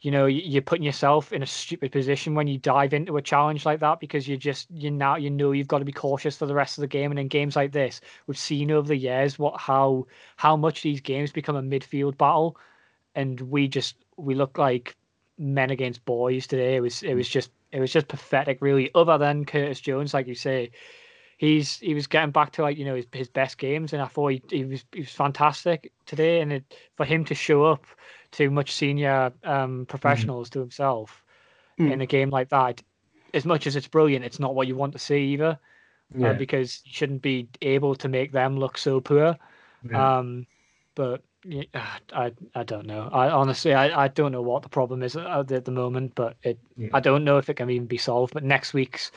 you 0.00 0.10
know 0.10 0.26
you're 0.26 0.62
putting 0.62 0.84
yourself 0.84 1.32
in 1.32 1.42
a 1.42 1.46
stupid 1.46 1.90
position 1.90 2.34
when 2.34 2.46
you 2.46 2.58
dive 2.58 2.94
into 2.94 3.16
a 3.16 3.22
challenge 3.22 3.66
like 3.66 3.80
that 3.80 3.98
because 3.98 4.28
you 4.28 4.36
just 4.36 4.70
you 4.70 4.90
now 4.90 5.16
you 5.16 5.30
know 5.30 5.52
you've 5.52 5.68
got 5.68 5.80
to 5.80 5.84
be 5.84 5.92
cautious 5.92 6.36
for 6.36 6.46
the 6.46 6.54
rest 6.54 6.78
of 6.78 6.82
the 6.82 6.86
game 6.88 7.10
and 7.10 7.18
in 7.18 7.26
games 7.26 7.56
like 7.56 7.72
this 7.72 8.00
we've 8.26 8.38
seen 8.38 8.70
over 8.70 8.86
the 8.86 8.96
years 8.96 9.38
what 9.38 9.60
how 9.60 10.06
how 10.36 10.56
much 10.56 10.82
these 10.82 11.00
games 11.00 11.32
become 11.32 11.56
a 11.56 11.62
midfield 11.62 12.16
battle 12.16 12.56
and 13.14 13.40
we 13.40 13.66
just 13.66 13.96
we 14.16 14.34
look 14.34 14.56
like 14.58 14.96
men 15.38 15.70
against 15.70 16.04
boys 16.04 16.46
today. 16.46 16.76
It 16.76 16.80
was 16.80 17.02
it 17.02 17.14
was 17.14 17.28
just 17.28 17.50
it 17.72 17.80
was 17.80 17.92
just 17.92 18.08
pathetic, 18.08 18.58
really. 18.60 18.90
Other 18.94 19.18
than 19.18 19.44
Curtis 19.44 19.80
Jones, 19.80 20.14
like 20.14 20.26
you 20.26 20.34
say, 20.34 20.70
he's 21.36 21.78
he 21.78 21.94
was 21.94 22.06
getting 22.06 22.32
back 22.32 22.52
to 22.52 22.62
like 22.62 22.76
you 22.76 22.84
know 22.84 22.96
his, 22.96 23.06
his 23.12 23.28
best 23.28 23.58
games, 23.58 23.92
and 23.92 24.02
I 24.02 24.06
thought 24.06 24.32
he, 24.32 24.42
he 24.50 24.64
was 24.64 24.84
he 24.92 25.00
was 25.00 25.12
fantastic 25.12 25.92
today. 26.06 26.40
And 26.40 26.52
it, 26.52 26.74
for 26.96 27.04
him 27.04 27.24
to 27.26 27.34
show 27.34 27.64
up 27.64 27.86
to 28.32 28.50
much 28.50 28.74
senior 28.74 29.32
um, 29.44 29.86
professionals 29.86 30.48
mm. 30.48 30.52
to 30.52 30.60
himself 30.60 31.22
mm. 31.78 31.92
in 31.92 32.00
a 32.00 32.06
game 32.06 32.30
like 32.30 32.48
that, 32.50 32.82
as 33.34 33.44
much 33.44 33.66
as 33.66 33.76
it's 33.76 33.88
brilliant, 33.88 34.24
it's 34.24 34.40
not 34.40 34.54
what 34.54 34.66
you 34.66 34.76
want 34.76 34.92
to 34.92 34.98
see 34.98 35.32
either, 35.32 35.58
uh, 36.14 36.18
yeah. 36.18 36.30
uh, 36.30 36.34
because 36.34 36.82
you 36.84 36.92
shouldn't 36.92 37.22
be 37.22 37.48
able 37.62 37.94
to 37.94 38.08
make 38.08 38.32
them 38.32 38.58
look 38.58 38.78
so 38.78 39.00
poor. 39.00 39.36
Yeah. 39.88 40.18
Um, 40.18 40.46
but 40.94 41.22
yeah, 41.44 41.64
I 42.12 42.32
I 42.54 42.64
don't 42.64 42.86
know. 42.86 43.08
I 43.12 43.30
honestly 43.30 43.72
I, 43.72 44.04
I 44.04 44.08
don't 44.08 44.32
know 44.32 44.42
what 44.42 44.62
the 44.62 44.68
problem 44.68 45.02
is 45.02 45.16
at, 45.16 45.64
the 45.64 45.70
moment, 45.70 46.14
but 46.14 46.36
it 46.42 46.58
yeah. 46.76 46.88
I 46.92 47.00
don't 47.00 47.24
know 47.24 47.38
if 47.38 47.48
it 47.48 47.54
can 47.54 47.70
even 47.70 47.86
be 47.86 47.98
solved. 47.98 48.34
But 48.34 48.44
next 48.44 48.74
week's 48.74 49.12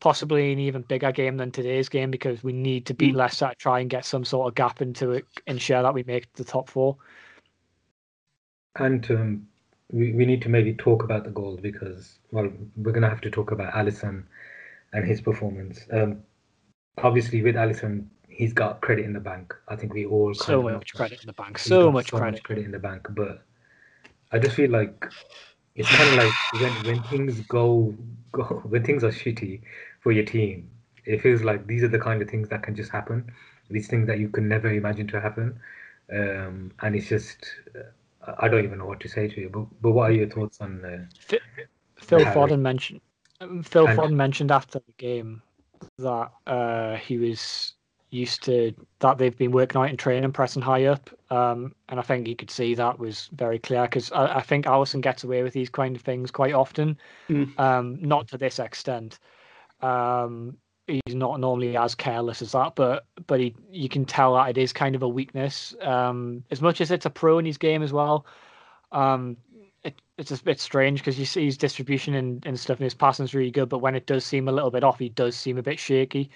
possibly 0.00 0.52
an 0.52 0.58
even 0.58 0.82
bigger 0.82 1.12
game 1.12 1.36
than 1.36 1.50
today's 1.50 1.88
game 1.88 2.10
because 2.10 2.42
we 2.42 2.52
need 2.52 2.84
to 2.86 2.94
beat 2.94 3.14
mm. 3.14 3.18
Leicester 3.18 3.52
try 3.56 3.80
and 3.80 3.88
get 3.88 4.04
some 4.04 4.24
sort 4.24 4.48
of 4.48 4.54
gap 4.54 4.82
into 4.82 5.12
it, 5.12 5.24
ensure 5.46 5.82
that 5.82 5.94
we 5.94 6.02
make 6.02 6.30
the 6.34 6.44
top 6.44 6.68
four. 6.68 6.96
And 8.76 9.08
um, 9.10 9.48
we 9.90 10.12
we 10.12 10.24
need 10.24 10.42
to 10.42 10.48
maybe 10.48 10.74
talk 10.74 11.02
about 11.02 11.24
the 11.24 11.30
goals 11.30 11.60
because 11.60 12.18
well 12.30 12.50
we're 12.76 12.92
gonna 12.92 13.08
have 13.08 13.20
to 13.22 13.30
talk 13.30 13.50
about 13.50 13.74
Alisson 13.74 14.24
and 14.92 15.06
his 15.06 15.20
performance. 15.20 15.86
Um, 15.92 16.22
obviously 16.98 17.42
with 17.42 17.54
Alisson 17.54 18.06
he's 18.32 18.52
got 18.52 18.80
credit 18.80 19.04
in 19.04 19.12
the 19.12 19.20
bank. 19.20 19.54
I 19.68 19.76
think 19.76 19.94
we 19.94 20.06
all 20.06 20.34
so 20.34 20.62
much 20.62 20.94
credit 20.94 21.20
in 21.20 21.26
the 21.26 21.32
bank. 21.32 21.58
So 21.58 21.92
much 21.92 22.10
so 22.10 22.18
credit. 22.18 22.32
much 22.32 22.42
credit 22.42 22.64
in 22.64 22.72
the 22.72 22.78
bank. 22.78 23.06
But 23.10 23.42
I 24.32 24.38
just 24.38 24.56
feel 24.56 24.70
like 24.70 25.06
it's 25.74 25.88
kind 25.88 26.08
of 26.08 26.14
like 26.14 26.34
when 26.60 26.72
when 26.86 27.02
things 27.04 27.40
go 27.42 27.94
go 28.32 28.42
when 28.64 28.84
things 28.84 29.04
are 29.04 29.10
shitty 29.10 29.60
for 30.00 30.12
your 30.12 30.24
team, 30.24 30.70
it 31.04 31.20
feels 31.20 31.42
like 31.42 31.66
these 31.66 31.82
are 31.82 31.88
the 31.88 31.98
kind 31.98 32.22
of 32.22 32.28
things 32.28 32.48
that 32.48 32.62
can 32.62 32.74
just 32.74 32.90
happen. 32.90 33.30
These 33.70 33.88
things 33.88 34.06
that 34.06 34.18
you 34.18 34.28
can 34.28 34.48
never 34.48 34.68
imagine 34.68 35.06
to 35.08 35.20
happen, 35.20 35.58
um, 36.12 36.72
and 36.80 36.96
it's 36.96 37.08
just 37.08 37.38
I 38.38 38.48
don't 38.48 38.64
even 38.64 38.78
know 38.78 38.86
what 38.86 39.00
to 39.00 39.08
say 39.08 39.28
to 39.28 39.40
you. 39.40 39.48
But 39.48 39.66
but 39.80 39.92
what 39.92 40.10
are 40.10 40.14
your 40.14 40.28
thoughts 40.28 40.60
on? 40.60 40.84
Uh, 40.84 41.06
Phil, 41.18 41.40
Phil 41.96 42.20
Foden 42.20 42.60
mentioned. 42.60 43.00
Phil 43.64 43.86
and, 43.86 43.98
Foden 43.98 44.14
mentioned 44.14 44.52
after 44.52 44.78
the 44.78 44.92
game 44.98 45.42
that 45.98 46.30
uh, 46.46 46.96
he 46.96 47.18
was 47.18 47.74
used 48.10 48.42
to 48.44 48.72
that 49.00 49.18
they've 49.18 49.36
been 49.36 49.52
working 49.52 49.80
out 49.80 49.88
in 49.88 49.96
training, 49.96 50.30
pressing 50.32 50.62
high 50.62 50.84
up. 50.84 51.10
Um, 51.30 51.74
and 51.88 51.98
I 51.98 52.02
think 52.02 52.28
you 52.28 52.36
could 52.36 52.50
see 52.50 52.74
that 52.74 52.98
was 52.98 53.28
very 53.32 53.58
clear 53.58 53.82
because 53.82 54.12
I, 54.12 54.36
I, 54.36 54.42
think 54.42 54.66
Alisson 54.66 55.00
gets 55.00 55.24
away 55.24 55.42
with 55.42 55.54
these 55.54 55.70
kind 55.70 55.96
of 55.96 56.02
things 56.02 56.30
quite 56.30 56.52
often, 56.52 56.98
mm. 57.28 57.58
um, 57.58 57.98
not 58.02 58.28
to 58.28 58.38
this 58.38 58.58
extent. 58.58 59.18
Um, 59.80 60.58
he's 60.86 61.14
not 61.14 61.40
normally 61.40 61.76
as 61.76 61.94
careless 61.94 62.42
as 62.42 62.52
that, 62.52 62.74
but 62.74 63.06
but 63.26 63.40
he 63.40 63.54
you 63.70 63.88
can 63.88 64.04
tell 64.04 64.34
that 64.34 64.50
it 64.50 64.58
is 64.58 64.72
kind 64.72 64.94
of 64.94 65.02
a 65.02 65.08
weakness. 65.08 65.74
Um, 65.80 66.44
as 66.50 66.60
much 66.60 66.80
as 66.80 66.90
it's 66.90 67.06
a 67.06 67.10
pro 67.10 67.38
in 67.38 67.46
his 67.46 67.58
game 67.58 67.82
as 67.82 67.92
well, 67.92 68.26
um, 68.90 69.36
it, 69.84 70.00
it's 70.18 70.30
a 70.30 70.42
bit 70.42 70.60
strange 70.60 71.00
because 71.00 71.18
you 71.18 71.24
see 71.24 71.44
his 71.44 71.56
distribution 71.56 72.14
and, 72.14 72.44
and 72.46 72.58
stuff 72.58 72.78
and 72.78 72.84
his 72.84 72.94
passing 72.94 73.24
is 73.24 73.34
really 73.34 73.50
good, 73.50 73.68
but 73.68 73.78
when 73.78 73.94
it 73.94 74.06
does 74.06 74.24
seem 74.24 74.48
a 74.48 74.52
little 74.52 74.70
bit 74.70 74.84
off, 74.84 74.98
he 74.98 75.08
does 75.08 75.36
seem 75.36 75.58
a 75.58 75.62
bit 75.62 75.78
shaky. 75.78 76.30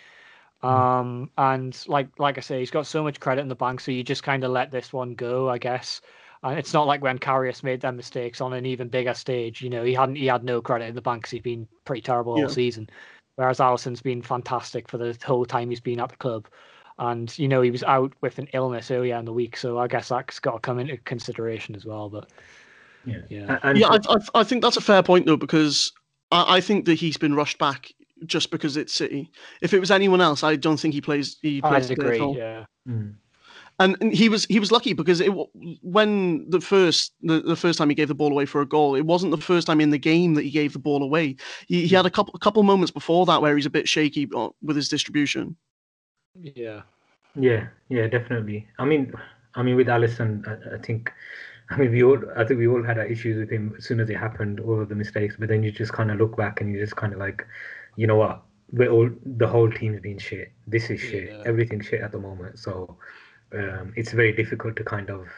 Hmm. 0.62 0.68
Um, 0.68 1.30
and 1.38 1.84
like 1.86 2.08
like 2.18 2.38
I 2.38 2.40
say, 2.40 2.60
he's 2.60 2.70
got 2.70 2.86
so 2.86 3.02
much 3.02 3.20
credit 3.20 3.42
in 3.42 3.48
the 3.48 3.54
bank, 3.54 3.80
so 3.80 3.90
you 3.92 4.02
just 4.02 4.22
kind 4.22 4.44
of 4.44 4.50
let 4.50 4.70
this 4.70 4.92
one 4.92 5.14
go, 5.14 5.50
I 5.50 5.58
guess. 5.58 6.00
And 6.42 6.58
it's 6.58 6.72
not 6.72 6.86
like 6.86 7.02
when 7.02 7.18
Karius 7.18 7.62
made 7.62 7.80
them 7.80 7.96
mistakes 7.96 8.40
on 8.40 8.52
an 8.52 8.66
even 8.66 8.88
bigger 8.88 9.14
stage. 9.14 9.62
You 9.62 9.70
know, 9.70 9.82
he 9.82 9.94
hadn't 9.94 10.16
he 10.16 10.26
had 10.26 10.44
no 10.44 10.62
credit 10.62 10.86
in 10.86 10.94
the 10.94 11.00
bank 11.00 11.22
because 11.22 11.32
he's 11.32 11.42
been 11.42 11.66
pretty 11.84 12.02
terrible 12.02 12.38
yeah. 12.38 12.44
all 12.44 12.48
season. 12.50 12.88
Whereas 13.36 13.60
Alisson's 13.60 14.02
been 14.02 14.22
fantastic 14.22 14.88
for 14.88 14.98
the 14.98 15.16
whole 15.24 15.44
time 15.44 15.70
he's 15.70 15.80
been 15.80 16.00
at 16.00 16.10
the 16.10 16.16
club. 16.16 16.48
And 16.98 17.36
you 17.38 17.46
know 17.46 17.60
he 17.60 17.70
was 17.70 17.82
out 17.82 18.14
with 18.22 18.38
an 18.38 18.48
illness 18.54 18.90
earlier 18.90 19.16
in 19.16 19.26
the 19.26 19.32
week, 19.32 19.56
so 19.58 19.78
I 19.78 19.86
guess 19.86 20.08
that's 20.08 20.38
got 20.38 20.52
to 20.52 20.58
come 20.58 20.78
into 20.78 20.96
consideration 20.98 21.74
as 21.74 21.84
well. 21.84 22.08
But 22.08 22.30
yeah, 23.04 23.18
yeah, 23.28 23.58
and, 23.62 23.78
yeah. 23.78 23.88
I, 23.88 23.98
I, 24.08 24.40
I, 24.40 24.44
think 24.44 24.62
that's 24.62 24.78
a 24.78 24.80
fair 24.80 25.02
point 25.02 25.26
though 25.26 25.36
because 25.36 25.92
I, 26.32 26.56
I 26.56 26.60
think 26.62 26.86
that 26.86 26.94
he's 26.94 27.18
been 27.18 27.34
rushed 27.34 27.58
back 27.58 27.92
just 28.24 28.50
because 28.50 28.78
it's 28.78 28.94
City. 28.94 29.30
If 29.60 29.74
it 29.74 29.78
was 29.78 29.90
anyone 29.90 30.22
else, 30.22 30.42
I 30.42 30.56
don't 30.56 30.78
think 30.78 30.94
he 30.94 31.02
plays. 31.02 31.36
He 31.42 31.60
plays 31.60 31.90
I 31.90 31.92
agree. 31.92 32.18
Yeah. 32.34 32.64
Mm 32.88 33.16
and, 33.78 33.96
and 34.00 34.12
he 34.12 34.28
was 34.28 34.46
he 34.46 34.58
was 34.58 34.72
lucky 34.72 34.92
because 34.94 35.20
it 35.20 35.30
when 35.82 36.48
the 36.48 36.60
first 36.60 37.12
the, 37.22 37.40
the 37.40 37.56
first 37.56 37.78
time 37.78 37.88
he 37.88 37.94
gave 37.94 38.08
the 38.08 38.14
ball 38.14 38.32
away 38.32 38.46
for 38.46 38.60
a 38.60 38.66
goal, 38.66 38.94
it 38.94 39.04
wasn't 39.04 39.30
the 39.30 39.36
first 39.36 39.66
time 39.66 39.80
in 39.80 39.90
the 39.90 39.98
game 39.98 40.34
that 40.34 40.44
he 40.44 40.50
gave 40.50 40.72
the 40.72 40.78
ball 40.78 41.02
away. 41.02 41.36
He, 41.66 41.86
he 41.86 41.94
had 41.94 42.06
a 42.06 42.10
couple 42.10 42.34
a 42.34 42.38
couple 42.38 42.62
moments 42.62 42.90
before 42.90 43.26
that 43.26 43.42
where 43.42 43.54
he's 43.54 43.66
a 43.66 43.70
bit 43.70 43.88
shaky 43.88 44.28
uh, 44.34 44.48
with 44.62 44.76
his 44.76 44.88
distribution. 44.88 45.56
Yeah, 46.40 46.82
yeah, 47.34 47.68
yeah, 47.88 48.06
definitely. 48.06 48.66
I 48.78 48.84
mean, 48.84 49.12
I 49.54 49.62
mean 49.62 49.76
with 49.76 49.88
Alisson, 49.88 50.46
I, 50.48 50.76
I 50.76 50.78
think. 50.78 51.12
I 51.68 51.78
mean, 51.78 51.90
we 51.90 52.04
all, 52.04 52.22
I 52.36 52.44
think 52.44 52.60
we 52.60 52.68
all 52.68 52.84
had 52.84 52.96
our 52.96 53.06
issues 53.06 53.38
with 53.38 53.50
him 53.50 53.74
as 53.76 53.84
soon 53.84 53.98
as 53.98 54.08
it 54.08 54.16
happened, 54.16 54.60
all 54.60 54.80
of 54.80 54.88
the 54.88 54.94
mistakes. 54.94 55.34
But 55.36 55.48
then 55.48 55.64
you 55.64 55.72
just 55.72 55.92
kind 55.92 56.12
of 56.12 56.18
look 56.18 56.36
back 56.36 56.60
and 56.60 56.72
you 56.72 56.78
just 56.78 56.94
kind 56.94 57.12
of 57.12 57.18
like, 57.18 57.44
you 57.96 58.06
know 58.06 58.14
what? 58.14 58.42
We're 58.70 58.88
all 58.88 59.10
the 59.24 59.48
whole 59.48 59.68
team's 59.68 60.00
been 60.00 60.18
shit. 60.18 60.52
This 60.68 60.90
is 60.90 61.00
shit. 61.00 61.32
Yeah. 61.32 61.42
Everything's 61.44 61.86
shit 61.86 62.02
at 62.02 62.12
the 62.12 62.20
moment. 62.20 62.60
So 62.60 62.96
um, 63.52 63.92
it's 63.96 64.12
very 64.12 64.32
difficult 64.32 64.76
to 64.76 64.84
kind 64.84 65.10
of 65.10 65.28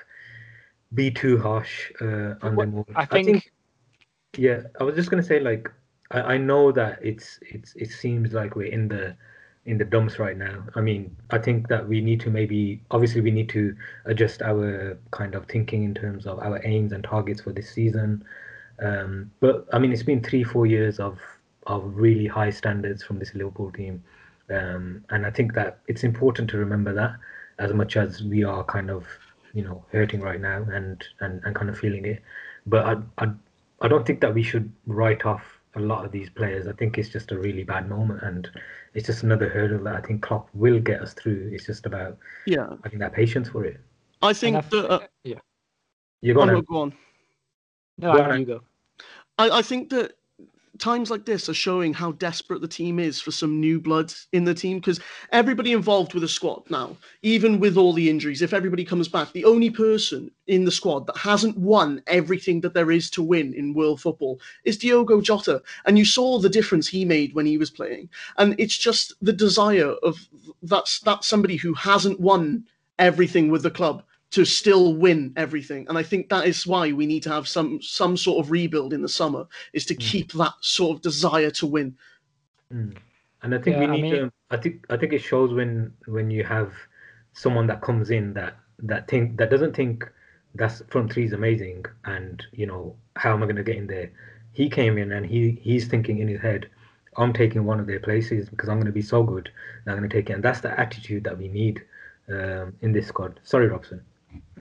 be 0.94 1.10
too 1.10 1.38
harsh 1.38 1.92
uh, 2.00 2.34
on 2.42 2.56
what, 2.56 2.70
them. 2.70 2.84
I 2.96 3.04
think, 3.04 3.28
I 3.28 3.32
think, 3.32 3.52
yeah, 4.36 4.62
I 4.80 4.84
was 4.84 4.94
just 4.94 5.10
gonna 5.10 5.22
say 5.22 5.40
like 5.40 5.70
I, 6.10 6.20
I 6.34 6.38
know 6.38 6.72
that 6.72 6.98
it's 7.02 7.38
it's 7.42 7.74
it 7.74 7.90
seems 7.90 8.32
like 8.32 8.56
we're 8.56 8.72
in 8.72 8.88
the 8.88 9.16
in 9.66 9.76
the 9.76 9.84
dumps 9.84 10.18
right 10.18 10.36
now. 10.36 10.64
I 10.74 10.80
mean, 10.80 11.14
I 11.30 11.38
think 11.38 11.68
that 11.68 11.86
we 11.86 12.00
need 12.00 12.20
to 12.20 12.30
maybe 12.30 12.80
obviously 12.90 13.20
we 13.20 13.30
need 13.30 13.50
to 13.50 13.76
adjust 14.06 14.40
our 14.40 14.98
kind 15.10 15.34
of 15.34 15.46
thinking 15.46 15.84
in 15.84 15.94
terms 15.94 16.26
of 16.26 16.38
our 16.38 16.60
aims 16.64 16.92
and 16.92 17.04
targets 17.04 17.42
for 17.42 17.52
this 17.52 17.70
season. 17.70 18.24
Um, 18.80 19.30
but 19.40 19.66
I 19.72 19.78
mean, 19.78 19.92
it's 19.92 20.02
been 20.02 20.22
three 20.22 20.44
four 20.44 20.66
years 20.66 20.98
of 20.98 21.18
of 21.66 21.82
really 21.94 22.26
high 22.26 22.50
standards 22.50 23.02
from 23.02 23.18
this 23.18 23.34
Liverpool 23.34 23.70
team, 23.70 24.02
um, 24.48 25.04
and 25.10 25.26
I 25.26 25.30
think 25.30 25.52
that 25.54 25.80
it's 25.86 26.04
important 26.04 26.48
to 26.50 26.56
remember 26.56 26.94
that 26.94 27.16
as 27.58 27.72
much 27.72 27.96
as 27.96 28.22
we 28.22 28.44
are 28.44 28.64
kind 28.64 28.90
of 28.90 29.06
you 29.52 29.62
know 29.62 29.84
hurting 29.92 30.20
right 30.20 30.40
now 30.40 30.64
and 30.72 31.04
and, 31.20 31.42
and 31.44 31.54
kind 31.54 31.70
of 31.70 31.78
feeling 31.78 32.04
it. 32.04 32.22
But 32.66 32.84
I, 32.86 33.24
I 33.24 33.30
i 33.80 33.88
don't 33.88 34.06
think 34.06 34.20
that 34.20 34.34
we 34.34 34.42
should 34.42 34.72
write 34.86 35.24
off 35.24 35.42
a 35.74 35.80
lot 35.80 36.04
of 36.04 36.12
these 36.12 36.30
players. 36.30 36.66
I 36.66 36.72
think 36.72 36.98
it's 36.98 37.08
just 37.08 37.32
a 37.32 37.38
really 37.38 37.64
bad 37.64 37.88
moment 37.88 38.22
and 38.22 38.48
it's 38.94 39.06
just 39.06 39.22
another 39.22 39.48
hurdle 39.48 39.84
that 39.84 39.94
i 39.94 40.00
think 40.00 40.22
Klopp 40.22 40.48
will 40.54 40.80
get 40.80 41.00
us 41.00 41.14
through. 41.14 41.50
It's 41.52 41.66
just 41.66 41.86
about 41.86 42.18
yeah. 42.46 42.68
having 42.82 42.98
that 43.00 43.12
patience 43.12 43.48
for 43.48 43.64
it. 43.64 43.80
I 44.22 44.32
think 44.32 44.68
that 44.70 44.90
uh, 44.90 45.00
yeah. 45.24 45.38
You're 46.20 46.34
gonna 46.34 46.62
go 46.62 46.78
on. 46.78 46.92
No 47.98 48.14
go 48.14 48.22
on. 48.22 48.40
you 48.40 48.46
go. 48.46 48.60
I, 49.38 49.58
I 49.58 49.62
think 49.62 49.90
that 49.90 50.14
times 50.78 51.10
like 51.10 51.24
this 51.24 51.48
are 51.48 51.54
showing 51.54 51.92
how 51.92 52.12
desperate 52.12 52.60
the 52.60 52.68
team 52.68 52.98
is 52.98 53.20
for 53.20 53.30
some 53.30 53.60
new 53.60 53.80
blood 53.80 54.12
in 54.32 54.44
the 54.44 54.54
team 54.54 54.78
because 54.78 55.00
everybody 55.32 55.72
involved 55.72 56.14
with 56.14 56.22
the 56.22 56.28
squad 56.28 56.62
now, 56.70 56.96
even 57.22 57.60
with 57.60 57.76
all 57.76 57.92
the 57.92 58.08
injuries, 58.08 58.42
if 58.42 58.52
everybody 58.52 58.84
comes 58.84 59.08
back, 59.08 59.32
the 59.32 59.44
only 59.44 59.70
person 59.70 60.30
in 60.46 60.64
the 60.64 60.70
squad 60.70 61.06
that 61.06 61.16
hasn't 61.16 61.56
won 61.58 62.02
everything 62.06 62.60
that 62.60 62.74
there 62.74 62.90
is 62.90 63.10
to 63.10 63.22
win 63.22 63.54
in 63.54 63.74
world 63.74 64.00
football 64.00 64.40
is 64.64 64.78
Diogo 64.78 65.20
Jota. 65.20 65.62
And 65.84 65.98
you 65.98 66.04
saw 66.04 66.38
the 66.38 66.48
difference 66.48 66.88
he 66.88 67.04
made 67.04 67.34
when 67.34 67.46
he 67.46 67.58
was 67.58 67.70
playing. 67.70 68.08
And 68.36 68.54
it's 68.58 68.76
just 68.76 69.12
the 69.20 69.32
desire 69.32 69.92
of 70.02 70.18
that's 70.62 71.00
that's 71.00 71.28
somebody 71.28 71.56
who 71.56 71.74
hasn't 71.74 72.20
won 72.20 72.64
everything 72.98 73.50
with 73.50 73.62
the 73.62 73.70
club 73.70 74.02
to 74.30 74.44
still 74.44 74.94
win 74.94 75.32
everything. 75.36 75.86
And 75.88 75.96
I 75.96 76.02
think 76.02 76.28
that 76.28 76.46
is 76.46 76.66
why 76.66 76.92
we 76.92 77.06
need 77.06 77.22
to 77.24 77.30
have 77.30 77.48
some 77.48 77.80
some 77.80 78.16
sort 78.16 78.44
of 78.44 78.50
rebuild 78.50 78.92
in 78.92 79.02
the 79.02 79.08
summer 79.08 79.46
is 79.72 79.86
to 79.86 79.94
mm. 79.94 80.00
keep 80.00 80.32
that 80.32 80.54
sort 80.60 80.96
of 80.96 81.02
desire 81.02 81.50
to 81.52 81.66
win. 81.66 81.96
Mm. 82.72 82.96
And 83.42 83.54
I 83.54 83.58
think 83.58 83.76
yeah, 83.76 83.80
we 83.80 83.86
need 83.86 83.98
I 83.98 84.02
mean... 84.02 84.12
to. 84.12 84.32
I 84.50 84.56
think 84.56 84.86
I 84.90 84.96
think 84.96 85.12
it 85.12 85.22
shows 85.22 85.52
when 85.52 85.92
when 86.06 86.30
you 86.30 86.44
have 86.44 86.72
someone 87.32 87.66
that 87.68 87.80
comes 87.80 88.10
in 88.10 88.34
that 88.34 88.56
that 88.80 89.08
think 89.08 89.38
that 89.38 89.50
doesn't 89.50 89.74
think 89.74 90.10
that's 90.54 90.82
front 90.88 91.12
three 91.12 91.24
is 91.24 91.32
amazing 91.32 91.84
and 92.04 92.42
you 92.52 92.66
know 92.66 92.96
how 93.16 93.32
am 93.32 93.42
I 93.42 93.46
going 93.46 93.56
to 93.56 93.62
get 93.62 93.76
in 93.76 93.86
there. 93.86 94.10
He 94.52 94.68
came 94.68 94.98
in 94.98 95.12
and 95.12 95.24
he 95.24 95.58
he's 95.62 95.86
thinking 95.86 96.18
in 96.18 96.28
his 96.28 96.40
head. 96.40 96.68
I'm 97.16 97.32
taking 97.32 97.64
one 97.64 97.80
of 97.80 97.86
their 97.86 97.98
places 97.98 98.48
because 98.48 98.68
I'm 98.68 98.76
going 98.76 98.86
to 98.86 98.92
be 98.92 99.02
so 99.02 99.22
good. 99.22 99.50
I'm 99.86 99.96
going 99.96 100.08
to 100.08 100.14
take 100.14 100.30
it, 100.30 100.34
and 100.34 100.42
that's 100.42 100.60
the 100.60 100.78
attitude 100.78 101.24
that 101.24 101.36
we 101.36 101.48
need 101.48 101.82
um, 102.28 102.74
in 102.82 102.92
this 102.92 103.08
squad. 103.08 103.40
Sorry, 103.42 103.66
Robson. 103.66 104.02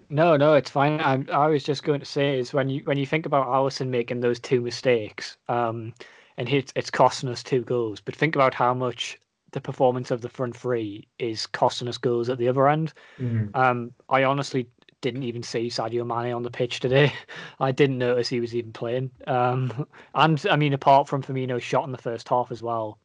No, 0.09 0.37
no, 0.37 0.53
it's 0.53 0.69
fine. 0.69 1.01
I, 1.01 1.23
I 1.31 1.47
was 1.47 1.63
just 1.63 1.83
going 1.83 1.99
to 1.99 2.05
say 2.05 2.39
is 2.39 2.53
when 2.53 2.69
you 2.69 2.81
when 2.85 2.97
you 2.97 3.05
think 3.05 3.25
about 3.25 3.47
Alisson 3.47 3.89
making 3.89 4.21
those 4.21 4.39
two 4.39 4.61
mistakes, 4.61 5.37
um, 5.49 5.93
and 6.37 6.47
it's 6.47 6.71
it's 6.75 6.89
costing 6.89 7.29
us 7.29 7.43
two 7.43 7.61
goals. 7.61 7.99
But 7.99 8.15
think 8.15 8.35
about 8.35 8.53
how 8.53 8.73
much 8.73 9.19
the 9.51 9.61
performance 9.61 10.11
of 10.11 10.21
the 10.21 10.29
front 10.29 10.55
three 10.55 11.07
is 11.19 11.45
costing 11.47 11.87
us 11.87 11.97
goals 11.97 12.29
at 12.29 12.37
the 12.37 12.47
other 12.47 12.67
end. 12.67 12.93
Mm-hmm. 13.19 13.55
Um, 13.59 13.91
I 14.09 14.23
honestly 14.23 14.69
didn't 15.01 15.23
even 15.23 15.43
see 15.43 15.67
Sadio 15.67 16.05
Mane 16.05 16.33
on 16.33 16.43
the 16.43 16.51
pitch 16.51 16.79
today. 16.79 17.13
I 17.59 17.71
didn't 17.71 17.97
notice 17.97 18.27
he 18.29 18.39
was 18.39 18.55
even 18.55 18.73
playing. 18.73 19.11
Um, 19.27 19.87
and 20.15 20.43
I 20.49 20.55
mean, 20.55 20.73
apart 20.73 21.07
from 21.07 21.23
Firmino's 21.23 21.63
shot 21.63 21.85
in 21.85 21.91
the 21.91 21.97
first 21.97 22.29
half 22.29 22.51
as 22.51 22.63
well, 22.63 22.97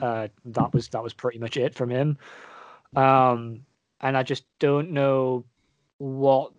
uh, 0.00 0.28
that 0.44 0.74
was 0.74 0.88
that 0.88 1.02
was 1.02 1.14
pretty 1.14 1.38
much 1.38 1.56
it 1.56 1.74
from 1.74 1.90
him. 1.90 2.18
Um, 2.96 3.60
and 4.00 4.16
I 4.16 4.22
just 4.22 4.44
don't 4.58 4.90
know 4.90 5.44
what 6.02 6.52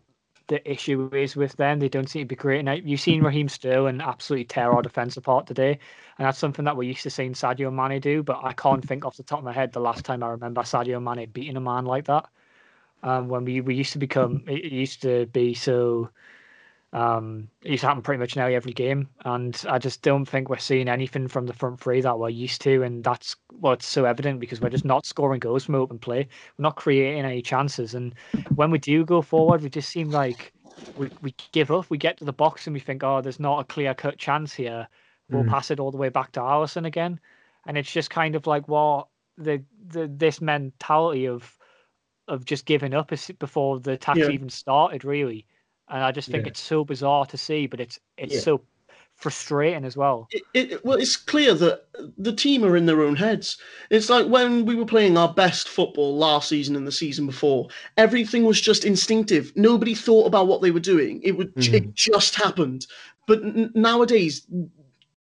the 0.48 0.70
issue 0.70 1.10
is 1.14 1.36
with 1.36 1.56
them. 1.58 1.80
They 1.80 1.90
don't 1.90 2.10
seem 2.10 2.22
to 2.22 2.28
be 2.28 2.36
great. 2.36 2.64
Now, 2.64 2.74
you've 2.74 3.02
seen 3.02 3.22
Raheem 3.22 3.50
Sterling 3.50 4.00
absolutely 4.00 4.46
tear 4.46 4.72
our 4.72 4.82
defence 4.82 5.18
apart 5.18 5.48
today, 5.48 5.80
and 6.18 6.26
that's 6.26 6.38
something 6.38 6.64
that 6.64 6.78
we're 6.78 6.84
used 6.84 7.04
to 7.04 7.10
seeing 7.10 7.34
Sadio 7.34 7.72
Mane 7.72 8.00
do. 8.00 8.24
But 8.24 8.40
I 8.42 8.54
can't 8.54 8.86
think 8.86 9.04
off 9.04 9.18
the 9.18 9.24
top 9.24 9.40
of 9.40 9.46
my 9.46 9.52
head 9.52 9.74
the 9.74 9.82
last 9.82 10.06
time 10.06 10.24
I 10.24 10.30
remember 10.30 10.62
Sadio 10.62 11.02
Mane 11.04 11.30
beating 11.30 11.58
a 11.58 11.62
man 11.62 11.86
like 11.86 12.06
that. 12.06 12.26
Um, 13.04 13.28
when 13.28 13.44
we, 13.44 13.60
we 13.60 13.76
used 13.76 13.92
to 13.94 14.00
become, 14.00 14.44
it 14.48 14.72
used 14.72 15.02
to 15.02 15.26
be 15.26 15.54
so 15.54 16.10
um, 16.94 17.48
it's 17.64 17.82
happened 17.82 18.04
pretty 18.04 18.20
much 18.20 18.36
nearly 18.36 18.54
every 18.54 18.72
game, 18.72 19.10
and 19.26 19.60
I 19.68 19.80
just 19.80 20.04
don't 20.04 20.26
think 20.26 20.48
we're 20.48 20.60
seeing 20.60 20.88
anything 20.88 21.28
from 21.28 21.48
the 21.48 21.54
front 21.54 21.80
three 21.80 22.02
that 22.02 22.20
we're 22.20 22.30
used 22.30 22.62
to, 22.62 22.84
and 22.84 23.04
that's 23.04 23.36
what's 23.60 23.88
so 23.88 24.06
evident 24.06 24.40
because 24.40 24.62
we're 24.62 24.70
just 24.70 24.86
not 24.86 25.08
scoring 25.08 25.40
goals 25.40 25.64
from 25.66 25.74
open 25.74 25.98
play. 25.98 26.28
We're 26.58 26.64
not 26.64 26.76
creating 26.76 27.26
any 27.26 27.42
chances, 27.42 27.96
and 27.96 28.14
when 28.54 28.70
we 28.70 28.78
do 28.78 29.06
go 29.06 29.24
forward, 29.24 29.64
we 29.64 29.72
just 29.72 29.90
seem 29.90 30.12
like 30.12 30.54
we, 30.96 31.10
we 31.24 31.34
give 31.52 31.72
up. 31.72 31.90
We 31.90 31.98
get 31.98 32.18
to 32.18 32.26
the 32.26 32.32
box 32.32 32.68
and 32.68 32.76
we 32.76 32.80
think, 32.80 33.04
oh, 33.04 33.22
there's 33.22 33.40
not 33.40 33.60
a 33.60 33.64
clear 33.64 33.96
cut 33.96 34.20
chance 34.20 34.54
here. 34.54 34.88
We'll 35.32 35.44
mm. 35.44 35.50
pass 35.50 35.72
it 35.72 35.80
all 35.80 35.90
the 35.90 35.98
way 35.98 36.10
back 36.10 36.32
to 36.34 36.42
Alisson 36.42 36.86
again, 36.86 37.20
and 37.66 37.76
it's 37.76 37.92
just 37.92 38.12
kind 38.12 38.36
of 38.36 38.46
like 38.46 38.68
what 38.68 39.08
the 39.36 39.64
the 39.88 40.08
this 40.16 40.42
mentality 40.42 41.28
of 41.28 41.58
of 42.28 42.46
just 42.46 42.66
giving 42.66 42.94
up 42.94 43.12
before 43.40 43.80
the 43.80 43.94
attacks 43.94 44.20
yeah. 44.20 44.30
even 44.30 44.50
started, 44.50 45.04
really 45.04 45.48
and 45.90 46.04
I 46.04 46.12
just 46.12 46.30
think 46.30 46.46
yeah. 46.46 46.50
it's 46.50 46.62
so 46.62 46.84
bizarre 46.84 47.26
to 47.28 47.38
see, 47.38 47.68
but 47.68 47.80
it's 47.80 48.00
it's 48.18 48.36
yeah. 48.36 48.40
so 48.42 48.62
frustrating 49.16 49.86
as 49.86 49.96
well. 49.96 50.28
It, 50.32 50.44
it, 50.54 50.86
well, 50.86 50.98
it's 50.98 51.16
clear 51.16 51.54
that 51.54 51.86
the 52.18 52.34
team 52.34 52.64
are 52.66 52.76
in 52.76 52.86
their 52.86 53.02
own 53.02 53.16
heads. 53.16 53.58
It's 53.90 54.10
like 54.10 54.28
when 54.28 54.66
we 54.66 54.76
were 54.76 54.86
playing 54.86 55.18
our 55.18 55.34
best 55.34 55.70
football 55.70 56.18
last 56.18 56.50
season 56.50 56.76
and 56.76 56.88
the 56.88 56.92
season 56.92 57.26
before. 57.26 57.68
Everything 57.98 58.44
was 58.44 58.60
just 58.60 58.86
instinctive. 58.86 59.54
Nobody 59.56 59.96
thought 59.96 60.28
about 60.28 60.48
what 60.48 60.62
they 60.62 60.72
were 60.72 60.80
doing. 60.80 61.22
It 61.24 61.38
would 61.38 61.54
mm-hmm. 61.56 61.76
it 61.76 61.94
just 61.94 62.36
happened. 62.36 62.88
But 63.28 63.44
n- 63.44 63.72
nowadays, 63.76 64.46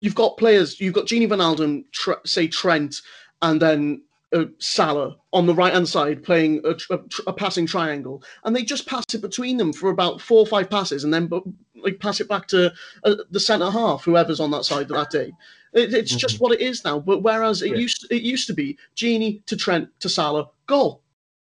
you've 0.01 0.15
got 0.15 0.39
players. 0.39 0.81
You've 0.81 0.95
got 0.95 1.07
Gini 1.07 1.29
Wijnaldum, 1.29 1.85
say 2.27 2.49
Trent, 2.49 2.97
and 3.43 3.61
then 3.61 4.03
uh, 4.33 4.45
Salah 4.59 5.17
on 5.33 5.47
the 5.47 5.55
right 5.55 5.73
hand 5.73 5.89
side 5.89 6.23
playing 6.23 6.61
a, 6.65 6.75
a, 6.95 7.01
a, 7.27 7.33
passing 7.33 7.67
triangle, 7.67 8.23
and 8.45 8.55
they 8.55 8.63
just 8.63 8.87
pass 8.87 9.05
it 9.15 9.21
between 9.21 9.57
them 9.57 9.73
for 9.73 9.91
about 9.91 10.21
four 10.21 10.39
or 10.39 10.47
five 10.47 10.71
passes, 10.71 11.05
and 11.05 11.13
then 11.13 11.31
like 11.77 11.99
pass 12.01 12.21
it 12.21 12.29
back 12.29 12.47
to 12.49 12.73
uh, 13.05 13.15
the 13.31 13.41
centre 13.41 13.71
half, 13.71 14.05
whoever's 14.05 14.41
on 14.41 14.51
that 14.51 14.65
side 14.65 14.89
that 14.89 15.11
day. 15.11 15.33
It, 15.73 15.95
it's 15.95 16.15
just 16.15 16.41
what 16.41 16.53
it 16.53 16.61
is 16.61 16.85
now. 16.85 16.99
But 16.99 17.23
whereas 17.23 17.63
it 17.63 17.71
Yeah. 17.71 17.77
used 17.77 18.07
it 18.11 18.23
used 18.23 18.47
to 18.47 18.55
be 18.55 18.79
Gini 18.97 19.45
to 19.47 19.57
Trent 19.57 19.89
to 20.01 20.09
Salah, 20.09 20.49
goal. 20.67 21.03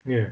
Yeah. 0.05 0.29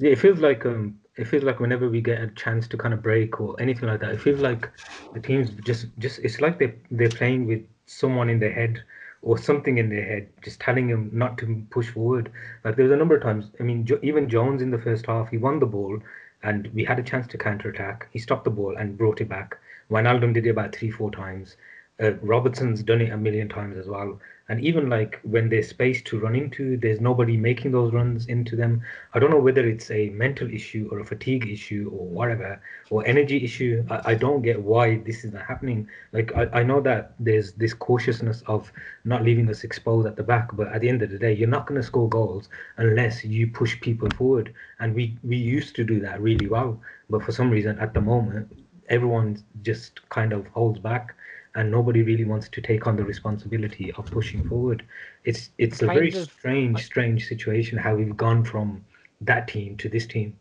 Yeah, 0.00 0.10
it 0.10 0.18
feels 0.18 0.38
like 0.38 0.64
um 0.66 0.98
it 1.16 1.26
feels 1.26 1.42
like 1.42 1.58
whenever 1.58 1.88
we 1.88 2.00
get 2.00 2.20
a 2.22 2.28
chance 2.28 2.68
to 2.68 2.76
kind 2.76 2.94
of 2.94 3.02
break 3.02 3.40
or 3.40 3.60
anything 3.60 3.88
like 3.88 4.00
that, 4.00 4.12
it 4.12 4.20
feels 4.20 4.40
like 4.40 4.70
the 5.14 5.20
teams 5.20 5.50
just 5.64 5.86
just 5.98 6.20
it's 6.20 6.40
like 6.40 6.58
they 6.58 6.74
they're 6.90 7.08
playing 7.08 7.46
with 7.46 7.62
someone 7.86 8.28
in 8.28 8.38
their 8.38 8.52
head 8.52 8.82
or 9.22 9.36
something 9.38 9.78
in 9.78 9.88
their 9.90 10.04
head 10.04 10.28
just 10.42 10.60
telling 10.60 10.88
them 10.88 11.10
not 11.12 11.38
to 11.38 11.64
push 11.70 11.88
forward. 11.90 12.30
Like 12.64 12.76
there 12.76 12.84
was 12.84 12.92
a 12.92 12.96
number 12.96 13.16
of 13.16 13.22
times, 13.22 13.50
I 13.60 13.62
mean, 13.64 13.84
jo- 13.84 14.00
even 14.02 14.28
Jones 14.28 14.62
in 14.62 14.70
the 14.70 14.78
first 14.78 15.06
half, 15.06 15.30
he 15.30 15.38
won 15.38 15.58
the 15.58 15.66
ball 15.66 15.98
and 16.42 16.68
we 16.74 16.84
had 16.84 16.98
a 16.98 17.02
chance 17.02 17.26
to 17.28 17.38
counter 17.38 17.68
attack. 17.70 18.08
He 18.12 18.18
stopped 18.18 18.44
the 18.44 18.50
ball 18.50 18.76
and 18.76 18.96
brought 18.96 19.20
it 19.20 19.28
back. 19.28 19.58
Wijnaldum 19.90 20.34
did 20.34 20.46
it 20.46 20.50
about 20.50 20.74
three, 20.74 20.90
four 20.90 21.10
times. 21.10 21.56
Uh, 22.00 22.12
Robertson's 22.22 22.82
done 22.82 23.00
it 23.00 23.12
a 23.12 23.16
million 23.16 23.48
times 23.48 23.76
as 23.76 23.88
well. 23.88 24.20
And 24.50 24.64
even 24.64 24.88
like 24.88 25.20
when 25.24 25.50
there's 25.50 25.68
space 25.68 26.00
to 26.04 26.18
run 26.18 26.34
into, 26.34 26.78
there's 26.78 27.00
nobody 27.00 27.36
making 27.36 27.72
those 27.72 27.92
runs 27.92 28.26
into 28.26 28.56
them. 28.56 28.80
I 29.12 29.18
don't 29.18 29.30
know 29.30 29.40
whether 29.40 29.66
it's 29.66 29.90
a 29.90 30.08
mental 30.10 30.50
issue 30.50 30.88
or 30.90 31.00
a 31.00 31.04
fatigue 31.04 31.46
issue 31.46 31.90
or 31.92 32.06
whatever, 32.06 32.58
or 32.88 33.06
energy 33.06 33.44
issue. 33.44 33.84
I, 33.90 34.12
I 34.12 34.14
don't 34.14 34.40
get 34.40 34.62
why 34.62 34.98
this 34.98 35.22
is 35.22 35.34
not 35.34 35.42
happening. 35.42 35.86
Like 36.12 36.34
I, 36.34 36.60
I 36.60 36.62
know 36.62 36.80
that 36.80 37.12
there's 37.20 37.52
this 37.52 37.74
cautiousness 37.74 38.42
of 38.46 38.72
not 39.04 39.22
leaving 39.22 39.50
us 39.50 39.64
exposed 39.64 40.06
at 40.06 40.16
the 40.16 40.22
back, 40.22 40.56
but 40.56 40.68
at 40.68 40.80
the 40.80 40.88
end 40.88 41.02
of 41.02 41.10
the 41.10 41.18
day, 41.18 41.34
you're 41.34 41.48
not 41.48 41.66
going 41.66 41.80
to 41.80 41.86
score 41.86 42.08
goals 42.08 42.48
unless 42.78 43.22
you 43.24 43.48
push 43.48 43.78
people 43.82 44.08
forward. 44.10 44.54
And 44.80 44.94
we 44.94 45.18
we 45.22 45.36
used 45.36 45.76
to 45.76 45.84
do 45.84 46.00
that 46.00 46.22
really 46.22 46.48
well, 46.48 46.80
but 47.10 47.22
for 47.22 47.32
some 47.32 47.50
reason 47.50 47.78
at 47.80 47.92
the 47.92 48.00
moment, 48.00 48.50
everyone 48.88 49.44
just 49.62 50.08
kind 50.08 50.32
of 50.32 50.46
holds 50.48 50.78
back 50.78 51.14
and 51.58 51.72
nobody 51.72 52.02
really 52.02 52.24
wants 52.24 52.48
to 52.48 52.60
take 52.60 52.86
on 52.86 52.94
the 52.96 53.04
responsibility 53.04 53.92
of 53.94 54.06
pushing 54.06 54.48
forward. 54.48 54.84
It's 55.24 55.50
it's 55.58 55.82
a 55.82 55.86
very 55.86 56.14
of- 56.14 56.30
strange, 56.30 56.84
strange 56.84 57.26
situation 57.26 57.76
how 57.76 57.96
we've 57.96 58.16
gone 58.16 58.44
from 58.44 58.84
that 59.22 59.48
team 59.48 59.76
to 59.78 59.88
this 59.88 60.06
team. 60.06 60.36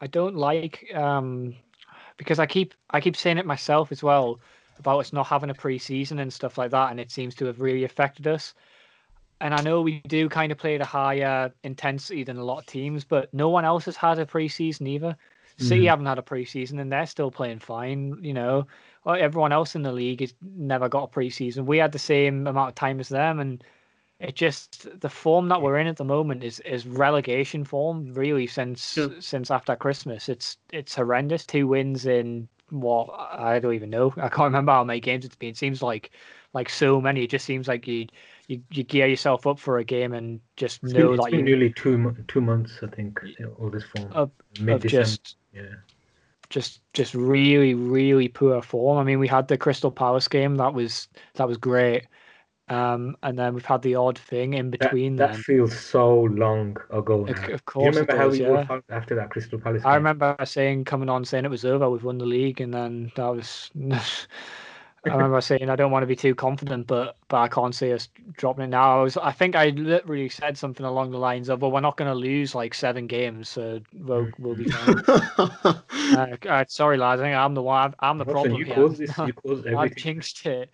I 0.00 0.06
don't 0.06 0.36
like 0.36 0.94
um 0.94 1.54
because 2.16 2.38
I 2.38 2.46
keep 2.46 2.74
I 2.90 3.00
keep 3.00 3.16
saying 3.16 3.38
it 3.38 3.46
myself 3.46 3.90
as 3.90 4.02
well 4.02 4.38
about 4.78 5.00
us 5.00 5.12
not 5.12 5.26
having 5.26 5.50
a 5.50 5.54
preseason 5.54 6.20
and 6.20 6.32
stuff 6.32 6.56
like 6.56 6.70
that, 6.70 6.90
and 6.92 7.00
it 7.00 7.10
seems 7.10 7.34
to 7.36 7.46
have 7.46 7.60
really 7.60 7.84
affected 7.84 8.26
us. 8.26 8.54
And 9.40 9.52
I 9.52 9.62
know 9.62 9.82
we 9.82 10.00
do 10.06 10.28
kind 10.28 10.52
of 10.52 10.58
play 10.58 10.76
at 10.76 10.80
a 10.80 10.84
higher 10.84 11.52
intensity 11.64 12.22
than 12.22 12.36
a 12.36 12.44
lot 12.44 12.60
of 12.60 12.66
teams, 12.66 13.04
but 13.04 13.34
no 13.34 13.48
one 13.48 13.64
else 13.64 13.86
has 13.86 13.96
had 13.96 14.20
a 14.20 14.26
preseason 14.26 14.86
either. 14.86 15.16
City 15.58 15.82
Mhm. 15.82 15.88
haven't 15.90 16.06
had 16.06 16.18
a 16.18 16.22
preseason, 16.22 16.80
and 16.80 16.90
they're 16.90 17.06
still 17.06 17.30
playing 17.30 17.58
fine. 17.58 18.18
You 18.22 18.34
know, 18.34 18.66
Uh, 19.04 19.12
everyone 19.12 19.52
else 19.52 19.74
in 19.74 19.82
the 19.82 19.92
league 19.92 20.20
has 20.20 20.34
never 20.56 20.88
got 20.88 21.04
a 21.04 21.08
preseason. 21.08 21.64
We 21.66 21.78
had 21.78 21.92
the 21.92 21.98
same 21.98 22.46
amount 22.46 22.68
of 22.68 22.74
time 22.76 23.00
as 23.00 23.08
them, 23.08 23.40
and 23.40 23.64
it 24.20 24.36
just 24.36 25.00
the 25.00 25.08
form 25.08 25.48
that 25.48 25.60
we're 25.60 25.78
in 25.78 25.88
at 25.88 25.96
the 25.96 26.04
moment 26.04 26.44
is 26.44 26.60
is 26.60 26.86
relegation 26.86 27.64
form 27.64 28.12
really 28.14 28.46
since 28.46 28.96
Yeah. 28.96 29.08
since 29.18 29.50
after 29.50 29.74
Christmas. 29.74 30.28
It's 30.28 30.56
it's 30.72 30.94
horrendous. 30.94 31.44
Two 31.44 31.66
wins 31.66 32.06
in 32.06 32.48
what 32.70 33.08
I 33.10 33.58
don't 33.58 33.74
even 33.74 33.90
know. 33.90 34.14
I 34.16 34.28
can't 34.28 34.44
remember 34.44 34.72
how 34.72 34.84
many 34.84 35.00
games 35.00 35.24
it's 35.24 35.36
been. 35.36 35.50
It 35.50 35.56
seems 35.56 35.82
like 35.82 36.12
like 36.52 36.68
so 36.68 37.00
many. 37.00 37.24
It 37.24 37.30
just 37.30 37.44
seems 37.44 37.66
like 37.66 37.88
you 37.88 38.06
you, 38.46 38.62
you 38.70 38.84
gear 38.84 39.06
yourself 39.08 39.46
up 39.46 39.58
for 39.58 39.78
a 39.78 39.84
game 39.84 40.12
and 40.12 40.40
just 40.56 40.82
It's 40.84 40.92
know 40.92 41.06
been, 41.08 41.14
it's 41.14 41.24
that 41.24 41.30
been 41.32 41.40
you 41.40 41.44
nearly 41.44 41.70
two 41.72 42.16
two 42.28 42.40
months, 42.40 42.78
I 42.82 42.86
think, 42.86 43.20
all 43.58 43.70
this 43.70 43.84
form. 43.84 44.12
Of- 44.12 44.30
of 44.68 44.86
just 44.86 45.36
yeah. 45.52 45.62
Just 46.52 46.80
just 46.92 47.14
really 47.14 47.74
really 47.74 48.28
poor 48.28 48.62
form. 48.62 48.98
I 48.98 49.04
mean, 49.04 49.18
we 49.18 49.28
had 49.28 49.48
the 49.48 49.58
Crystal 49.58 49.90
Palace 49.90 50.28
game 50.28 50.56
that 50.56 50.74
was 50.74 51.08
that 51.34 51.48
was 51.48 51.56
great, 51.56 52.06
um, 52.68 53.16
and 53.22 53.38
then 53.38 53.54
we've 53.54 53.64
had 53.66 53.82
the 53.82 53.94
odd 53.96 54.18
thing 54.18 54.54
in 54.54 54.70
between. 54.70 55.16
that 55.16 55.32
then 55.32 55.42
feels 55.42 55.78
so 55.78 56.22
long 56.22 56.76
ago 56.90 57.22
Of- 57.22 57.36
now. 57.36 57.42
of 57.44 57.48
Do 57.48 57.52
you 57.54 57.60
course 57.64 57.96
it 57.96 58.00
remember 58.00 58.16
how 58.16 58.28
does, 58.28 58.38
we 58.38 58.44
yeah. 58.44 58.80
after 58.90 59.14
that 59.16 59.30
Crystal 59.30 59.58
Palace 59.58 59.82
I 59.84 59.94
remember 59.96 60.36
saying 60.44 60.84
coming 60.84 61.08
on 61.08 61.24
saying 61.24 61.44
it 61.44 61.50
was 61.50 61.64
over, 61.64 61.90
we've 61.90 62.04
won 62.04 62.18
the 62.18 62.26
league, 62.26 62.60
and 62.60 62.72
then 62.72 63.12
that 63.16 63.28
was. 63.28 63.70
I 65.04 65.14
remember 65.14 65.40
saying 65.40 65.68
I 65.68 65.74
don't 65.74 65.90
want 65.90 66.04
to 66.04 66.06
be 66.06 66.14
too 66.14 66.34
confident, 66.34 66.86
but 66.86 67.16
but 67.28 67.38
I 67.38 67.48
can't 67.48 67.74
see 67.74 67.92
us 67.92 68.08
dropping 68.36 68.64
it 68.64 68.68
now. 68.68 69.00
I 69.00 69.02
was 69.02 69.16
I 69.16 69.32
think 69.32 69.56
I 69.56 69.70
literally 69.70 70.28
said 70.28 70.56
something 70.56 70.86
along 70.86 71.10
the 71.10 71.18
lines 71.18 71.48
of, 71.48 71.60
"Well, 71.60 71.72
we're 71.72 71.80
not 71.80 71.96
going 71.96 72.10
to 72.10 72.14
lose 72.14 72.54
like 72.54 72.72
seven 72.72 73.08
games, 73.08 73.48
so 73.48 73.80
we'll 73.92 74.30
we'll 74.38 74.54
be 74.54 74.64
fine." 74.64 75.02
uh, 75.08 76.36
uh, 76.48 76.64
sorry, 76.68 76.98
lads. 76.98 77.20
I 77.20 77.24
think 77.24 77.36
I'm 77.36 77.54
the 77.54 77.62
one. 77.62 77.94
I'm 77.98 78.18
the 78.18 78.24
Watson, 78.24 78.52
problem 78.52 78.60
you 78.60 78.64
here. 78.64 78.74
caused 78.76 78.98
this. 78.98 79.18
You 79.18 79.34
I 79.66 79.72
everything. 79.72 79.90
jinxed 79.96 80.46
it. 80.46 80.70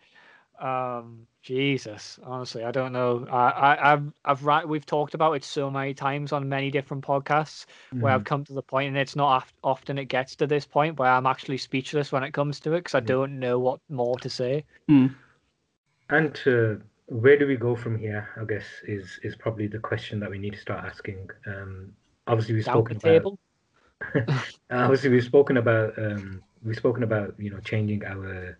Um, 0.60 1.26
Jesus, 1.48 2.18
honestly, 2.24 2.62
I 2.62 2.70
don't 2.70 2.92
know. 2.92 3.26
I, 3.30 3.48
I, 3.48 3.92
I've, 3.94 4.12
I've, 4.22 4.44
ri- 4.44 4.66
we've 4.66 4.84
talked 4.84 5.14
about 5.14 5.32
it 5.32 5.42
so 5.42 5.70
many 5.70 5.94
times 5.94 6.30
on 6.30 6.46
many 6.46 6.70
different 6.70 7.02
podcasts 7.02 7.64
where 7.90 8.12
Mhm. 8.12 8.16
I've 8.16 8.24
come 8.24 8.44
to 8.44 8.52
the 8.52 8.60
point, 8.60 8.88
and 8.88 8.98
it's 8.98 9.16
not 9.16 9.44
of- 9.44 9.54
often 9.64 9.96
it 9.96 10.10
gets 10.10 10.36
to 10.36 10.46
this 10.46 10.66
point 10.66 10.98
where 10.98 11.10
I'm 11.10 11.24
actually 11.24 11.56
speechless 11.56 12.12
when 12.12 12.22
it 12.22 12.32
comes 12.32 12.60
to 12.60 12.74
it 12.74 12.80
because 12.80 12.94
I 12.94 13.00
don't 13.00 13.38
know 13.38 13.58
what 13.58 13.80
more 13.88 14.18
to 14.18 14.28
say. 14.28 14.66
And 16.10 16.38
uh, 16.46 16.84
where 17.06 17.38
do 17.38 17.46
we 17.46 17.56
go 17.56 17.74
from 17.74 17.98
here? 17.98 18.28
I 18.38 18.44
guess 18.44 18.66
is 18.84 19.18
is 19.22 19.34
probably 19.34 19.68
the 19.68 19.78
question 19.78 20.20
that 20.20 20.30
we 20.30 20.36
need 20.36 20.52
to 20.52 20.60
start 20.60 20.84
asking. 20.84 21.30
Um, 21.46 21.94
obviously, 22.26 22.56
we've 22.56 22.66
Down 22.66 22.84
the 22.84 23.00
spoken 23.00 23.38
about. 24.12 24.44
obviously, 24.70 25.08
we've 25.08 25.24
spoken 25.24 25.56
about. 25.56 25.98
Um, 25.98 26.42
we've 26.62 26.76
spoken 26.76 27.04
about 27.04 27.36
you 27.38 27.48
know 27.48 27.60
changing 27.60 28.04
our, 28.04 28.58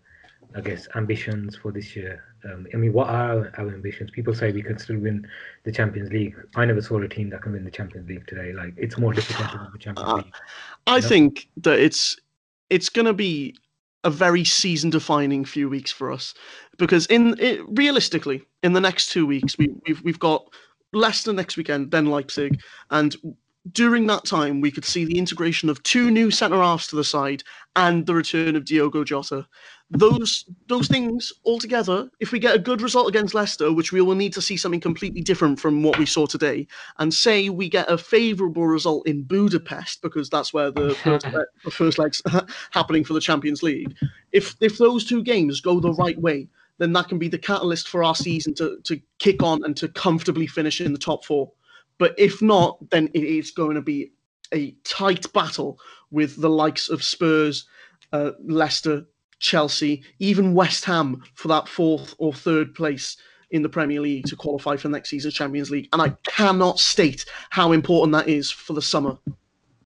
I 0.55 0.61
guess, 0.61 0.87
ambitions 0.95 1.55
for 1.55 1.71
this 1.71 1.95
year. 1.95 2.23
Um, 2.45 2.67
I 2.73 2.77
mean, 2.77 2.93
what 2.93 3.09
are 3.09 3.51
our 3.57 3.67
ambitions? 3.67 4.11
People 4.11 4.33
say 4.33 4.51
we 4.51 4.63
can 4.63 4.77
still 4.77 4.97
win 4.97 5.27
the 5.63 5.71
Champions 5.71 6.11
League. 6.11 6.35
I 6.55 6.65
never 6.65 6.81
saw 6.81 7.01
a 7.01 7.07
team 7.07 7.29
that 7.31 7.41
can 7.41 7.51
win 7.51 7.65
the 7.65 7.71
Champions 7.71 8.07
League 8.07 8.25
today. 8.27 8.53
Like 8.53 8.73
it's 8.77 8.97
more 8.97 9.13
difficult 9.13 9.51
to 9.51 9.57
win 9.57 9.67
the 9.73 9.79
Champions 9.79 10.09
Uh, 10.09 10.15
League. 10.15 10.33
I 10.87 10.95
you 10.97 11.01
know? 11.01 11.07
think 11.07 11.49
that 11.57 11.79
it's 11.79 12.17
it's 12.69 12.89
going 12.89 13.05
to 13.05 13.13
be 13.13 13.55
a 14.03 14.09
very 14.09 14.43
season 14.45 14.89
defining 14.89 15.43
few 15.43 15.67
weeks 15.67 15.91
for 15.91 16.11
us 16.11 16.33
because 16.77 17.05
in 17.07 17.35
it, 17.39 17.59
realistically 17.67 18.41
in 18.63 18.73
the 18.73 18.79
next 18.79 19.11
two 19.11 19.25
weeks 19.25 19.57
we, 19.57 19.69
we've 19.85 20.01
we've 20.03 20.19
got 20.19 20.45
Leicester 20.93 21.33
next 21.33 21.57
weekend 21.57 21.91
then 21.91 22.05
Leipzig 22.05 22.61
and 22.91 23.17
during 23.71 24.07
that 24.07 24.25
time 24.25 24.61
we 24.61 24.71
could 24.71 24.85
see 24.85 25.05
the 25.05 25.17
integration 25.17 25.69
of 25.69 25.81
two 25.83 26.09
new 26.09 26.31
centre 26.31 26.61
halves 26.61 26.87
to 26.87 26.95
the 26.95 27.03
side 27.03 27.43
and 27.75 28.05
the 28.05 28.13
return 28.13 28.55
of 28.55 28.65
Diogo 28.65 29.03
Jota 29.03 29.47
those 29.91 30.45
those 30.67 30.87
things 30.87 31.33
all 31.43 31.59
together 31.59 32.09
if 32.19 32.31
we 32.31 32.39
get 32.39 32.55
a 32.55 32.59
good 32.59 32.81
result 32.81 33.09
against 33.09 33.33
Leicester 33.33 33.73
which 33.73 33.91
we 33.91 34.01
will 34.01 34.15
need 34.15 34.33
to 34.33 34.41
see 34.41 34.55
something 34.55 34.79
completely 34.79 35.21
different 35.21 35.59
from 35.59 35.81
what 35.81 35.97
we 35.97 36.05
saw 36.05 36.25
today 36.25 36.67
and 36.99 37.13
say 37.13 37.49
we 37.49 37.67
get 37.67 37.89
a 37.91 37.97
favourable 37.97 38.67
result 38.67 39.05
in 39.07 39.23
Budapest 39.23 40.01
because 40.01 40.29
that's 40.29 40.53
where 40.53 40.71
the 40.71 40.93
first, 41.03 41.25
the 41.63 41.71
first 41.71 41.97
leg's 41.97 42.21
happening 42.71 43.03
for 43.03 43.13
the 43.13 43.19
Champions 43.19 43.63
League. 43.63 43.95
If 44.31 44.55
if 44.61 44.77
those 44.77 45.05
two 45.05 45.23
games 45.23 45.59
go 45.59 45.79
the 45.79 45.93
right 45.93 46.19
way, 46.19 46.47
then 46.77 46.93
that 46.93 47.09
can 47.09 47.17
be 47.17 47.27
the 47.27 47.37
catalyst 47.37 47.89
for 47.89 48.03
our 48.03 48.15
season 48.15 48.53
to 48.55 48.77
to 48.83 48.99
kick 49.17 49.41
on 49.41 49.63
and 49.63 49.75
to 49.77 49.87
comfortably 49.87 50.45
finish 50.45 50.81
in 50.81 50.93
the 50.93 50.99
top 50.99 51.25
four. 51.25 51.51
But 51.99 52.15
if 52.17 52.41
not, 52.41 52.89
then 52.89 53.09
it 53.13 53.23
is 53.23 53.51
going 53.51 53.75
to 53.75 53.81
be 53.81 54.11
a 54.51 54.71
tight 54.83 55.31
battle 55.33 55.79
with 56.09 56.41
the 56.41 56.49
likes 56.49 56.89
of 56.89 57.03
Spurs, 57.03 57.67
uh, 58.11 58.31
Leicester, 58.43 59.05
Chelsea, 59.39 60.03
even 60.17 60.55
West 60.55 60.85
Ham 60.85 61.21
for 61.35 61.47
that 61.49 61.67
fourth 61.67 62.15
or 62.17 62.33
third 62.33 62.73
place 62.73 63.17
in 63.51 63.61
the 63.61 63.69
Premier 63.69 64.01
League 64.01 64.25
to 64.25 64.35
qualify 64.35 64.75
for 64.75 64.89
next 64.89 65.09
season's 65.09 65.33
Champions 65.33 65.71
League. 65.71 65.89
And 65.93 66.01
I 66.01 66.09
cannot 66.23 66.79
state 66.79 67.25
how 67.49 67.71
important 67.71 68.13
that 68.13 68.27
is 68.27 68.51
for 68.51 68.73
the 68.73 68.81
summer. 68.81 69.17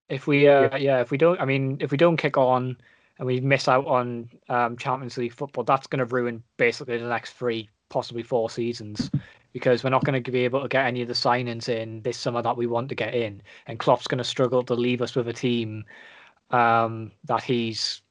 If 0.09 0.27
we, 0.27 0.47
uh, 0.47 0.77
yeah, 0.77 1.01
if 1.01 1.11
we 1.11 1.17
don't, 1.17 1.39
I 1.39 1.45
mean, 1.45 1.77
if 1.79 1.91
we 1.91 1.97
don't 1.97 2.17
kick 2.17 2.37
on 2.37 2.77
and 3.17 3.27
we 3.27 3.39
miss 3.39 3.67
out 3.67 3.87
on 3.87 4.29
um, 4.49 4.77
Champions 4.77 5.17
League 5.17 5.33
football, 5.33 5.63
that's 5.63 5.87
going 5.87 5.99
to 5.99 6.13
ruin 6.13 6.43
basically 6.57 6.97
the 6.97 7.07
next 7.07 7.33
three, 7.33 7.69
possibly 7.89 8.23
four 8.23 8.49
seasons, 8.49 9.09
because 9.53 9.83
we're 9.83 9.89
not 9.91 10.03
going 10.03 10.21
to 10.21 10.31
be 10.31 10.43
able 10.43 10.61
to 10.61 10.67
get 10.67 10.85
any 10.85 11.01
of 11.01 11.07
the 11.07 11.13
signings 11.13 11.69
in 11.69 12.01
this 12.01 12.17
summer 12.17 12.41
that 12.41 12.57
we 12.57 12.67
want 12.67 12.89
to 12.89 12.95
get 12.95 13.13
in, 13.13 13.41
and 13.67 13.79
Klopp's 13.79 14.07
going 14.07 14.17
to 14.17 14.23
struggle 14.23 14.63
to 14.63 14.73
leave 14.73 15.01
us 15.01 15.15
with 15.15 15.27
a 15.27 15.33
team 15.33 15.85
um, 16.51 17.11
that 17.25 17.43
he's 17.43 18.01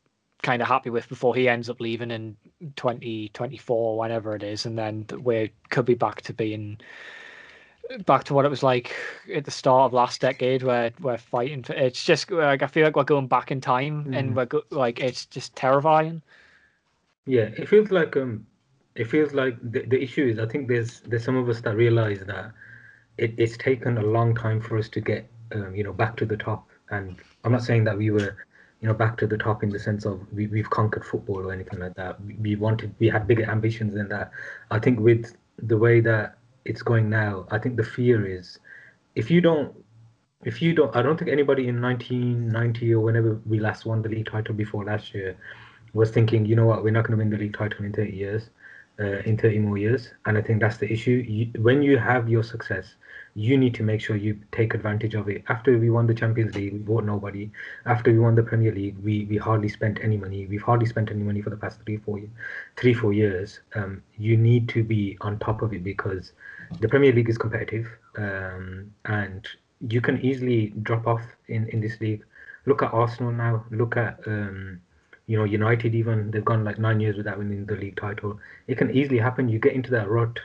kind 0.42 0.62
of 0.62 0.68
happy 0.68 0.90
with 0.90 1.08
before 1.08 1.34
he 1.34 1.48
ends 1.48 1.68
up 1.70 1.80
leaving 1.80 2.10
in 2.10 2.36
2024, 2.76 3.98
whenever 3.98 4.34
it 4.34 4.42
is, 4.42 4.66
and 4.66 4.78
then 4.78 5.06
we 5.20 5.52
could 5.70 5.84
be 5.84 5.94
back 5.94 6.22
to 6.22 6.32
being 6.32 6.78
back 8.06 8.24
to 8.24 8.32
what 8.34 8.44
it 8.44 8.48
was 8.48 8.62
like 8.62 8.94
at 9.34 9.44
the 9.44 9.50
start 9.50 9.86
of 9.86 9.92
last 9.92 10.20
decade 10.20 10.62
where 10.62 10.92
we're 11.00 11.18
fighting 11.18 11.62
for 11.62 11.74
it's 11.74 12.02
just 12.02 12.30
like 12.30 12.62
I 12.62 12.66
feel 12.66 12.84
like 12.84 12.96
we're 12.96 13.04
going 13.04 13.26
back 13.26 13.50
in 13.50 13.60
time 13.60 14.08
and 14.14 14.30
Mhm. 14.30 14.36
we're 14.36 14.46
go, 14.46 14.62
like 14.70 15.00
it's 15.00 15.26
just 15.26 15.54
terrifying. 15.56 16.22
Yeah, 17.26 17.50
it 17.56 17.68
feels 17.68 17.90
like 17.90 18.16
um, 18.16 18.46
it 18.94 19.04
feels 19.04 19.32
like 19.32 19.56
the, 19.62 19.82
the 19.86 20.00
issue 20.02 20.26
is 20.26 20.38
I 20.38 20.46
think 20.46 20.68
there's 20.68 21.00
there's 21.00 21.24
some 21.24 21.36
of 21.36 21.48
us 21.48 21.60
that 21.62 21.76
realize 21.76 22.20
that 22.26 22.52
it, 23.18 23.34
it's 23.38 23.56
taken 23.56 23.98
a 23.98 24.02
long 24.02 24.34
time 24.34 24.60
for 24.60 24.78
us 24.78 24.88
to 24.90 25.00
get 25.00 25.30
um, 25.52 25.74
you 25.74 25.84
know 25.84 25.92
back 25.92 26.16
to 26.18 26.26
the 26.26 26.36
top, 26.36 26.68
and 26.90 27.16
I'm 27.44 27.52
not 27.52 27.62
saying 27.62 27.84
that 27.84 27.96
we 27.96 28.10
were 28.10 28.36
you 28.82 28.88
know, 28.88 28.94
back 28.94 29.16
to 29.16 29.28
the 29.28 29.38
top 29.38 29.62
in 29.62 29.70
the 29.70 29.78
sense 29.78 30.04
of 30.04 30.20
we, 30.32 30.48
we've 30.48 30.68
conquered 30.68 31.06
football 31.06 31.48
or 31.48 31.52
anything 31.52 31.78
like 31.78 31.94
that. 31.94 32.20
We, 32.24 32.34
we 32.34 32.56
wanted, 32.56 32.92
we 32.98 33.08
had 33.08 33.28
bigger 33.28 33.48
ambitions 33.48 33.94
than 33.94 34.08
that. 34.08 34.32
I 34.72 34.80
think 34.80 34.98
with 34.98 35.36
the 35.56 35.78
way 35.78 36.00
that 36.00 36.36
it's 36.64 36.82
going 36.82 37.08
now, 37.08 37.46
I 37.52 37.58
think 37.58 37.76
the 37.76 37.84
fear 37.84 38.26
is 38.26 38.58
if 39.14 39.30
you 39.30 39.40
don't, 39.40 39.72
if 40.44 40.60
you 40.60 40.74
don't, 40.74 40.94
I 40.96 41.02
don't 41.02 41.16
think 41.16 41.30
anybody 41.30 41.68
in 41.68 41.80
1990 41.80 42.94
or 42.94 43.00
whenever 43.00 43.40
we 43.46 43.60
last 43.60 43.86
won 43.86 44.02
the 44.02 44.08
league 44.08 44.26
title 44.26 44.54
before 44.54 44.84
last 44.84 45.14
year 45.14 45.36
was 45.92 46.10
thinking, 46.10 46.44
you 46.44 46.56
know 46.56 46.66
what, 46.66 46.82
we're 46.82 46.90
not 46.90 47.04
going 47.06 47.16
to 47.16 47.18
win 47.18 47.30
the 47.30 47.38
league 47.38 47.56
title 47.56 47.84
in 47.84 47.92
30 47.92 48.10
years, 48.10 48.50
uh, 49.02 49.20
in 49.26 49.36
30 49.36 49.58
more 49.58 49.78
years. 49.78 50.10
And 50.26 50.38
I 50.38 50.42
think 50.42 50.60
that's 50.60 50.76
the 50.76 50.90
issue. 50.90 51.24
You, 51.28 51.50
when 51.60 51.82
you 51.82 51.98
have 51.98 52.28
your 52.28 52.44
success, 52.44 52.94
you 53.34 53.56
need 53.56 53.74
to 53.74 53.82
make 53.82 54.00
sure 54.00 54.14
you 54.14 54.38
take 54.52 54.74
advantage 54.74 55.14
of 55.14 55.28
it. 55.28 55.42
After 55.48 55.76
we 55.78 55.90
won 55.90 56.06
the 56.06 56.14
Champions 56.14 56.54
League, 56.54 56.72
we 56.72 56.78
bought 56.78 57.04
nobody. 57.04 57.50
After 57.86 58.12
we 58.12 58.18
won 58.18 58.34
the 58.34 58.42
Premier 58.42 58.72
League, 58.72 58.96
we, 59.02 59.24
we 59.24 59.38
hardly 59.38 59.68
spent 59.68 59.98
any 60.02 60.16
money. 60.16 60.46
We've 60.46 60.62
hardly 60.62 60.86
spent 60.86 61.10
any 61.10 61.22
money 61.22 61.42
for 61.42 61.50
the 61.50 61.56
past 61.56 61.80
three, 61.84 61.96
four, 61.96 62.20
three, 62.76 62.94
four 62.94 63.12
years. 63.12 63.60
Um, 63.74 64.02
you 64.18 64.36
need 64.36 64.68
to 64.70 64.84
be 64.84 65.16
on 65.22 65.38
top 65.38 65.62
of 65.62 65.72
it 65.72 65.82
because 65.82 66.32
the 66.80 66.88
Premier 66.88 67.12
League 67.12 67.28
is 67.28 67.38
competitive, 67.38 67.88
um, 68.16 68.92
and 69.06 69.46
you 69.88 70.00
can 70.00 70.20
easily 70.20 70.74
drop 70.82 71.06
off 71.06 71.22
in, 71.48 71.68
in 71.70 71.80
this 71.80 72.00
league. 72.00 72.24
Look 72.66 72.82
at 72.82 72.92
Arsenal 72.92 73.32
now. 73.32 73.64
Look 73.70 73.96
at 73.96 74.20
um, 74.26 74.80
you 75.26 75.38
know 75.38 75.44
United. 75.44 75.94
Even 75.94 76.30
they've 76.30 76.44
gone 76.44 76.64
like 76.64 76.78
nine 76.78 77.00
years 77.00 77.16
without 77.16 77.38
winning 77.38 77.66
the 77.66 77.76
league 77.76 77.96
title. 77.96 78.38
It 78.66 78.76
can 78.78 78.90
easily 78.90 79.18
happen. 79.18 79.48
You 79.48 79.58
get 79.58 79.74
into 79.74 79.90
that 79.92 80.08
rut, 80.08 80.38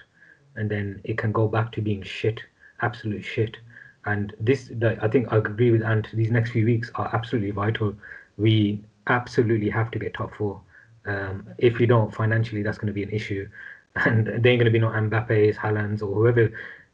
and 0.55 0.69
then 0.69 1.01
it 1.03 1.17
can 1.17 1.31
go 1.31 1.47
back 1.47 1.71
to 1.73 1.81
being 1.81 2.03
shit 2.03 2.41
absolute 2.81 3.23
shit. 3.23 3.57
And 4.05 4.33
this, 4.39 4.71
I 5.01 5.07
think 5.07 5.31
I 5.31 5.37
agree 5.37 5.71
with 5.71 5.83
Ant. 5.83 6.07
These 6.13 6.31
next 6.31 6.51
few 6.51 6.65
weeks 6.65 6.89
are 6.95 7.09
absolutely 7.13 7.51
vital. 7.51 7.93
We 8.37 8.83
absolutely 9.07 9.69
have 9.69 9.91
to 9.91 9.99
get 9.99 10.13
top 10.13 10.33
four. 10.35 10.61
Um, 11.05 11.47
if 11.57 11.77
we 11.77 11.85
don't 11.85 12.13
financially, 12.13 12.63
that's 12.63 12.77
going 12.77 12.87
to 12.87 12.93
be 12.93 13.03
an 13.03 13.09
issue. 13.09 13.47
And 14.05 14.27
they 14.27 14.51
ain't 14.51 14.59
going 14.59 14.65
to 14.65 14.69
be 14.69 14.77
no 14.77 14.89
Mbappe's, 14.89 15.57
Haaland's, 15.57 16.03
or 16.03 16.13
whoever 16.13 16.51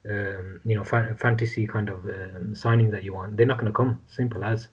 um, 0.10 0.62
you 0.64 0.74
know 0.78 0.86
fa- 0.86 1.14
fantasy 1.20 1.68
kind 1.68 1.90
of 1.90 2.06
um, 2.06 2.56
signing 2.56 2.92
that 2.92 3.04
you 3.04 3.14
want. 3.14 3.36
They're 3.36 3.46
not 3.46 3.58
going 3.58 3.70
to 3.70 3.76
come. 3.76 4.00
Simple 4.08 4.42
as. 4.42 4.70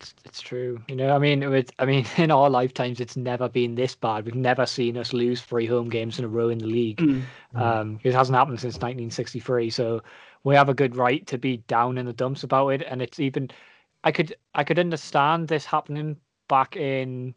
It's, 0.00 0.14
it's 0.24 0.40
true. 0.40 0.80
You 0.88 0.94
know, 0.94 1.14
I 1.14 1.18
mean, 1.18 1.48
with 1.50 1.72
I 1.78 1.84
mean, 1.84 2.06
in 2.16 2.30
our 2.30 2.48
lifetimes, 2.48 3.00
it's 3.00 3.16
never 3.16 3.48
been 3.48 3.74
this 3.74 3.94
bad. 3.94 4.24
We've 4.24 4.34
never 4.34 4.66
seen 4.66 4.96
us 4.96 5.12
lose 5.12 5.42
three 5.42 5.66
home 5.66 5.88
games 5.88 6.18
in 6.18 6.24
a 6.24 6.28
row 6.28 6.48
in 6.48 6.58
the 6.58 6.66
league. 6.66 6.98
Mm. 6.98 7.22
Um, 7.54 8.00
it 8.02 8.14
hasn't 8.14 8.36
happened 8.36 8.60
since 8.60 8.74
1963. 8.74 9.70
So 9.70 10.02
we 10.44 10.54
have 10.54 10.68
a 10.68 10.74
good 10.74 10.96
right 10.96 11.26
to 11.26 11.38
be 11.38 11.58
down 11.58 11.98
in 11.98 12.06
the 12.06 12.12
dumps 12.12 12.44
about 12.44 12.68
it. 12.68 12.82
And 12.88 13.02
it's 13.02 13.18
even, 13.18 13.50
I 14.04 14.12
could 14.12 14.34
I 14.54 14.64
could 14.64 14.78
understand 14.78 15.48
this 15.48 15.64
happening 15.64 16.16
back 16.48 16.76
in 16.76 17.34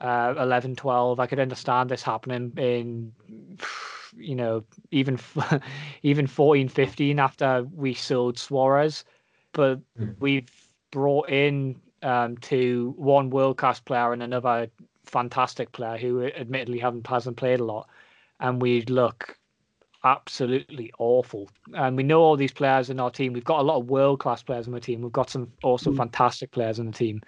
uh, 0.00 0.34
11, 0.38 0.76
12. 0.76 1.20
I 1.20 1.26
could 1.26 1.40
understand 1.40 1.90
this 1.90 2.02
happening 2.02 2.52
in, 2.56 3.12
you 4.16 4.34
know, 4.34 4.64
even 4.90 5.18
even 6.02 6.26
14, 6.26 6.68
15 6.68 7.18
after 7.18 7.66
we 7.74 7.92
sold 7.92 8.38
Suarez. 8.38 9.04
But 9.52 9.80
mm. 9.98 10.14
we've 10.18 10.50
brought 10.90 11.28
in 11.28 11.76
um, 12.02 12.36
to 12.38 12.94
one 12.96 13.30
world 13.30 13.56
class 13.58 13.80
player 13.80 14.12
and 14.12 14.22
another 14.22 14.68
fantastic 15.04 15.72
player 15.72 15.96
who 15.96 16.24
admittedly 16.24 16.78
haven't 16.78 17.06
hasn't 17.06 17.36
played 17.36 17.60
a 17.60 17.64
lot, 17.64 17.88
and 18.40 18.62
we 18.62 18.82
look 18.82 19.36
absolutely 20.04 20.92
awful. 20.98 21.48
And 21.74 21.96
we 21.96 22.02
know 22.02 22.20
all 22.20 22.36
these 22.36 22.52
players 22.52 22.90
in 22.90 23.00
our 23.00 23.10
team. 23.10 23.32
We've 23.32 23.44
got 23.44 23.60
a 23.60 23.62
lot 23.62 23.78
of 23.78 23.90
world 23.90 24.20
class 24.20 24.42
players 24.42 24.66
in 24.66 24.72
the 24.72 24.80
team. 24.80 25.02
We've 25.02 25.12
got 25.12 25.30
some 25.30 25.52
also 25.62 25.90
mm. 25.90 25.96
fantastic 25.96 26.50
players 26.50 26.78
in 26.78 26.86
the 26.86 26.92
team, 26.92 27.20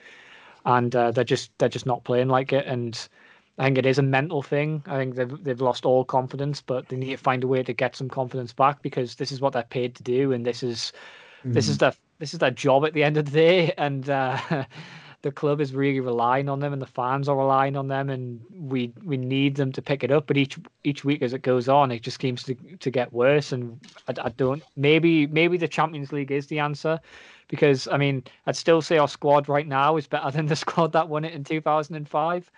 and 0.65 0.95
uh, 0.95 1.11
they're 1.11 1.25
just 1.25 1.51
they're 1.59 1.69
just 1.69 1.87
not 1.87 2.05
playing 2.05 2.29
like 2.29 2.53
it. 2.53 2.67
And 2.67 3.09
I 3.59 3.65
think 3.65 3.79
it 3.79 3.87
is 3.87 3.99
a 3.99 4.03
mental 4.03 4.43
thing. 4.43 4.83
I 4.87 4.97
think 4.97 5.15
they've 5.17 5.45
they've 5.45 5.61
lost 5.61 5.85
all 5.85 6.05
confidence, 6.05 6.61
but 6.61 6.89
they 6.89 6.97
need 6.97 7.11
to 7.11 7.17
find 7.17 7.45
a 7.45 7.49
way 7.49 7.63
to 7.63 7.73
get 7.73 7.97
some 7.97 8.09
confidence 8.09 8.53
back 8.53 8.83
because 8.83 9.17
this 9.17 9.33
is 9.33 9.41
what 9.41 9.53
they're 9.53 9.63
paid 9.65 9.95
to 9.97 10.03
do, 10.03 10.33
and 10.33 10.47
this 10.47 10.63
is 10.63 10.93
mm. 11.45 11.53
this 11.53 11.69
is 11.69 11.77
mm. 11.77 11.81
their 11.81 11.95
this 12.23 12.33
is 12.33 12.39
their 12.39 12.53
job 12.53 12.85
at 12.87 12.93
the 12.93 13.03
end 13.03 13.17
of 13.17 13.25
the 13.25 13.33
day, 13.33 13.75
and 13.77 14.09
uh, 14.09 14.39
the 15.23 15.33
club 15.33 15.61
is 15.61 15.75
really 15.75 15.99
relying 15.99 16.49
on 16.49 16.61
them, 16.61 16.73
and 16.73 16.81
the 16.81 16.87
fans 16.87 17.29
are 17.29 17.37
relying 17.37 17.77
on 17.77 17.89
them, 17.89 18.11
and 18.11 18.41
we 18.55 18.93
we 19.05 19.17
need 19.17 19.57
them 19.57 19.73
to 19.73 19.83
pick 19.83 20.05
it 20.05 20.13
up. 20.13 20.29
But 20.29 20.37
each 20.37 20.57
each 20.85 21.05
week 21.05 21.21
as 21.23 21.33
it 21.33 21.43
goes 21.43 21.69
on, 21.69 21.91
it 21.91 22.03
just 22.03 22.21
seems 22.21 22.45
to 22.45 22.55
to 22.55 22.91
get 22.93 23.13
worse, 23.13 23.51
and 23.51 23.77
I, 24.07 24.15
I 24.27 24.29
don't. 24.29 24.63
Maybe 24.77 25.27
maybe 25.27 25.57
the 25.57 25.67
Champions 25.67 26.13
League 26.13 26.31
is 26.31 26.47
the 26.47 26.61
answer, 26.61 27.01
because 27.49 27.89
I 27.89 27.97
mean 27.97 28.23
I'd 28.47 28.55
still 28.55 28.83
say 28.83 28.99
our 28.99 29.09
squad 29.09 29.49
right 29.49 29.67
now 29.67 29.97
is 29.97 30.07
better 30.07 30.31
than 30.37 30.47
the 30.47 30.55
squad 30.55 30.93
that 30.93 31.09
won 31.09 31.25
it 31.25 31.35
in 31.35 31.43
two 31.43 31.61
thousand 31.61 31.97
and 31.97 32.09
five. 32.09 32.49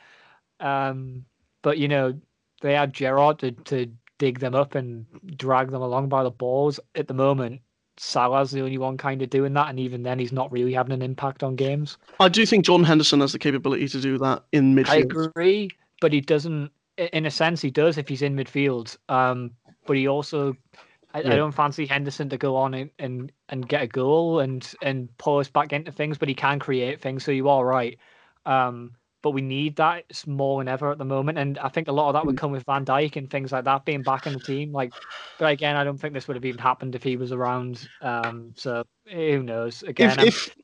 Um, 0.60 1.24
but 1.62 1.78
you 1.78 1.88
know 1.88 2.12
they 2.60 2.74
had 2.74 2.92
Gerrard 2.92 3.38
to 3.38 3.52
to 3.52 3.90
dig 4.18 4.40
them 4.40 4.54
up 4.54 4.74
and 4.74 5.06
drag 5.38 5.70
them 5.70 5.80
along 5.80 6.10
by 6.10 6.22
the 6.22 6.30
balls. 6.30 6.78
At 6.94 7.08
the 7.08 7.14
moment, 7.14 7.62
Salah's 7.96 8.50
the 8.50 8.60
only 8.60 8.78
one 8.78 8.96
kind 8.96 9.22
of 9.22 9.30
doing 9.30 9.54
that, 9.54 9.68
and 9.68 9.78
even 9.78 10.02
then, 10.02 10.18
he's 10.18 10.32
not 10.32 10.50
really 10.50 10.72
having 10.72 10.92
an 10.92 11.02
impact 11.02 11.42
on 11.42 11.56
games. 11.56 11.96
I 12.18 12.28
do 12.28 12.44
think 12.44 12.64
John 12.64 12.84
Henderson 12.84 13.20
has 13.20 13.32
the 13.32 13.38
capability 13.38 13.88
to 13.88 14.00
do 14.00 14.18
that 14.18 14.44
in 14.52 14.74
midfield. 14.74 14.88
I 14.88 14.96
agree, 14.96 15.70
but 16.00 16.12
he 16.12 16.20
doesn't. 16.20 16.70
In 16.96 17.26
a 17.26 17.30
sense, 17.30 17.60
he 17.60 17.70
does 17.70 17.98
if 17.98 18.08
he's 18.08 18.22
in 18.22 18.36
midfield. 18.36 18.96
Um, 19.08 19.52
but 19.86 19.96
he 19.96 20.08
also, 20.08 20.56
I, 21.12 21.20
yeah. 21.20 21.32
I 21.32 21.36
don't 21.36 21.52
fancy 21.52 21.86
Henderson 21.86 22.28
to 22.30 22.36
go 22.36 22.56
on 22.56 22.74
and, 22.74 22.90
and 22.98 23.32
and 23.48 23.68
get 23.68 23.82
a 23.82 23.86
goal 23.86 24.40
and 24.40 24.68
and 24.82 25.16
pull 25.18 25.38
us 25.38 25.48
back 25.48 25.72
into 25.72 25.92
things. 25.92 26.18
But 26.18 26.28
he 26.28 26.34
can 26.34 26.58
create 26.58 27.00
things, 27.00 27.24
so 27.24 27.32
you 27.32 27.48
are 27.48 27.64
right. 27.64 27.98
Um, 28.46 28.92
but 29.24 29.30
we 29.30 29.40
need 29.40 29.76
that 29.76 30.04
it's 30.10 30.26
more 30.26 30.60
than 30.60 30.68
ever 30.68 30.92
at 30.92 30.98
the 30.98 31.04
moment. 31.04 31.38
And 31.38 31.58
I 31.58 31.70
think 31.70 31.88
a 31.88 31.92
lot 31.92 32.08
of 32.08 32.12
that 32.12 32.26
would 32.26 32.36
mm. 32.36 32.38
come 32.38 32.52
with 32.52 32.62
Van 32.66 32.84
Dijk 32.84 33.16
and 33.16 33.30
things 33.30 33.52
like 33.52 33.64
that 33.64 33.86
being 33.86 34.02
back 34.02 34.26
in 34.26 34.34
the 34.34 34.38
team. 34.38 34.70
Like, 34.70 34.92
but 35.38 35.50
again, 35.50 35.76
I 35.76 35.82
don't 35.82 35.98
think 35.98 36.12
this 36.12 36.28
would 36.28 36.36
have 36.36 36.44
even 36.44 36.60
happened 36.60 36.94
if 36.94 37.02
he 37.02 37.16
was 37.16 37.32
around. 37.32 37.88
Um, 38.02 38.52
so 38.54 38.84
who 39.10 39.42
knows? 39.42 39.82
Again, 39.82 40.20
if 40.20 40.54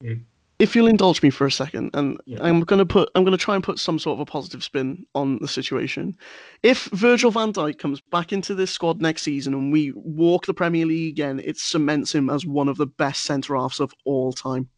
if, 0.00 0.18
if 0.60 0.76
you'll 0.76 0.86
indulge 0.86 1.20
me 1.20 1.30
for 1.30 1.48
a 1.48 1.50
second, 1.50 1.90
and 1.94 2.16
yeah. 2.26 2.38
I'm 2.42 2.60
gonna 2.60 2.86
put, 2.86 3.10
I'm 3.16 3.24
gonna 3.24 3.36
try 3.36 3.56
and 3.56 3.64
put 3.64 3.80
some 3.80 3.98
sort 3.98 4.14
of 4.14 4.20
a 4.20 4.24
positive 4.24 4.62
spin 4.62 5.04
on 5.16 5.40
the 5.40 5.48
situation. 5.48 6.16
If 6.62 6.84
Virgil 6.92 7.32
Van 7.32 7.52
Dijk 7.52 7.78
comes 7.78 8.00
back 8.00 8.32
into 8.32 8.54
this 8.54 8.70
squad 8.70 9.02
next 9.02 9.22
season 9.22 9.52
and 9.52 9.72
we 9.72 9.90
walk 9.96 10.46
the 10.46 10.54
Premier 10.54 10.86
League 10.86 11.14
again, 11.14 11.40
it 11.44 11.58
cements 11.58 12.14
him 12.14 12.30
as 12.30 12.46
one 12.46 12.68
of 12.68 12.76
the 12.76 12.86
best 12.86 13.24
centre 13.24 13.56
halves 13.56 13.80
of 13.80 13.92
all 14.04 14.32
time. 14.32 14.68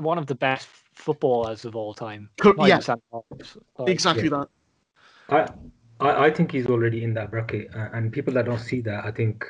One 0.00 0.18
of 0.18 0.26
the 0.26 0.34
best 0.34 0.66
footballers 0.96 1.64
of 1.64 1.76
all 1.76 1.94
time. 1.94 2.28
yeah, 2.68 2.80
like, 3.78 3.88
exactly 3.88 4.24
yeah. 4.24 4.44
that. 5.28 5.54
I, 6.00 6.06
I, 6.06 6.26
I 6.26 6.30
think 6.30 6.52
he's 6.52 6.66
already 6.66 7.04
in 7.04 7.14
that 7.14 7.30
bracket, 7.30 7.68
uh, 7.74 7.88
and 7.92 8.12
people 8.12 8.34
that 8.34 8.46
don't 8.46 8.58
see 8.58 8.80
that, 8.82 9.04
I 9.04 9.10
think, 9.10 9.44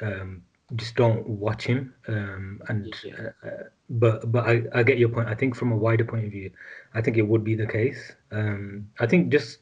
um, 0.00 0.42
just 0.74 0.96
don't 0.96 1.26
watch 1.28 1.64
him. 1.64 1.94
Um, 2.08 2.60
and 2.68 2.94
yeah. 3.04 3.14
uh, 3.14 3.46
uh, 3.46 3.50
but 3.90 4.32
but 4.32 4.46
I, 4.46 4.62
I 4.74 4.82
get 4.82 4.98
your 4.98 5.08
point. 5.08 5.28
I 5.28 5.34
think 5.34 5.54
from 5.54 5.72
a 5.72 5.76
wider 5.76 6.04
point 6.04 6.24
of 6.24 6.32
view, 6.32 6.50
I 6.94 7.00
think 7.00 7.16
it 7.16 7.22
would 7.22 7.44
be 7.44 7.54
the 7.54 7.66
case. 7.66 8.12
Um, 8.32 8.88
I 8.98 9.06
think 9.06 9.30
just 9.30 9.58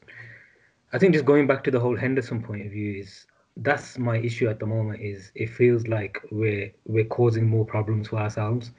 I 0.93 0.97
think 0.97 1.13
just 1.13 1.25
going 1.25 1.47
back 1.47 1.63
to 1.65 1.71
the 1.71 1.79
whole 1.79 1.95
Henderson 1.97 2.41
point 2.41 2.65
of 2.65 2.71
view 2.71 3.01
is 3.01 3.25
that's 3.57 3.97
my 3.97 4.17
issue 4.17 4.49
at 4.49 4.59
the 4.59 4.65
moment. 4.65 5.01
Is 5.01 5.31
it 5.35 5.49
feels 5.49 5.87
like 5.87 6.19
we're 6.31 6.71
we're 6.85 7.05
causing 7.05 7.47
more 7.47 7.65
problems 7.65 8.07
for 8.07 8.17
ourselves. 8.17 8.71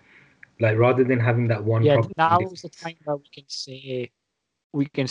Like 0.58 0.78
rather 0.78 1.04
than 1.04 1.20
having 1.20 1.48
that 1.48 1.62
one. 1.62 1.82
Yeah, 1.82 2.00
now 2.16 2.38
is 2.40 2.62
the 2.62 2.70
time 2.70 2.96
where 3.04 3.16
we 3.16 3.28
can 3.32 3.44
say 3.48 4.10
we 4.72 4.86
can. 4.86 5.06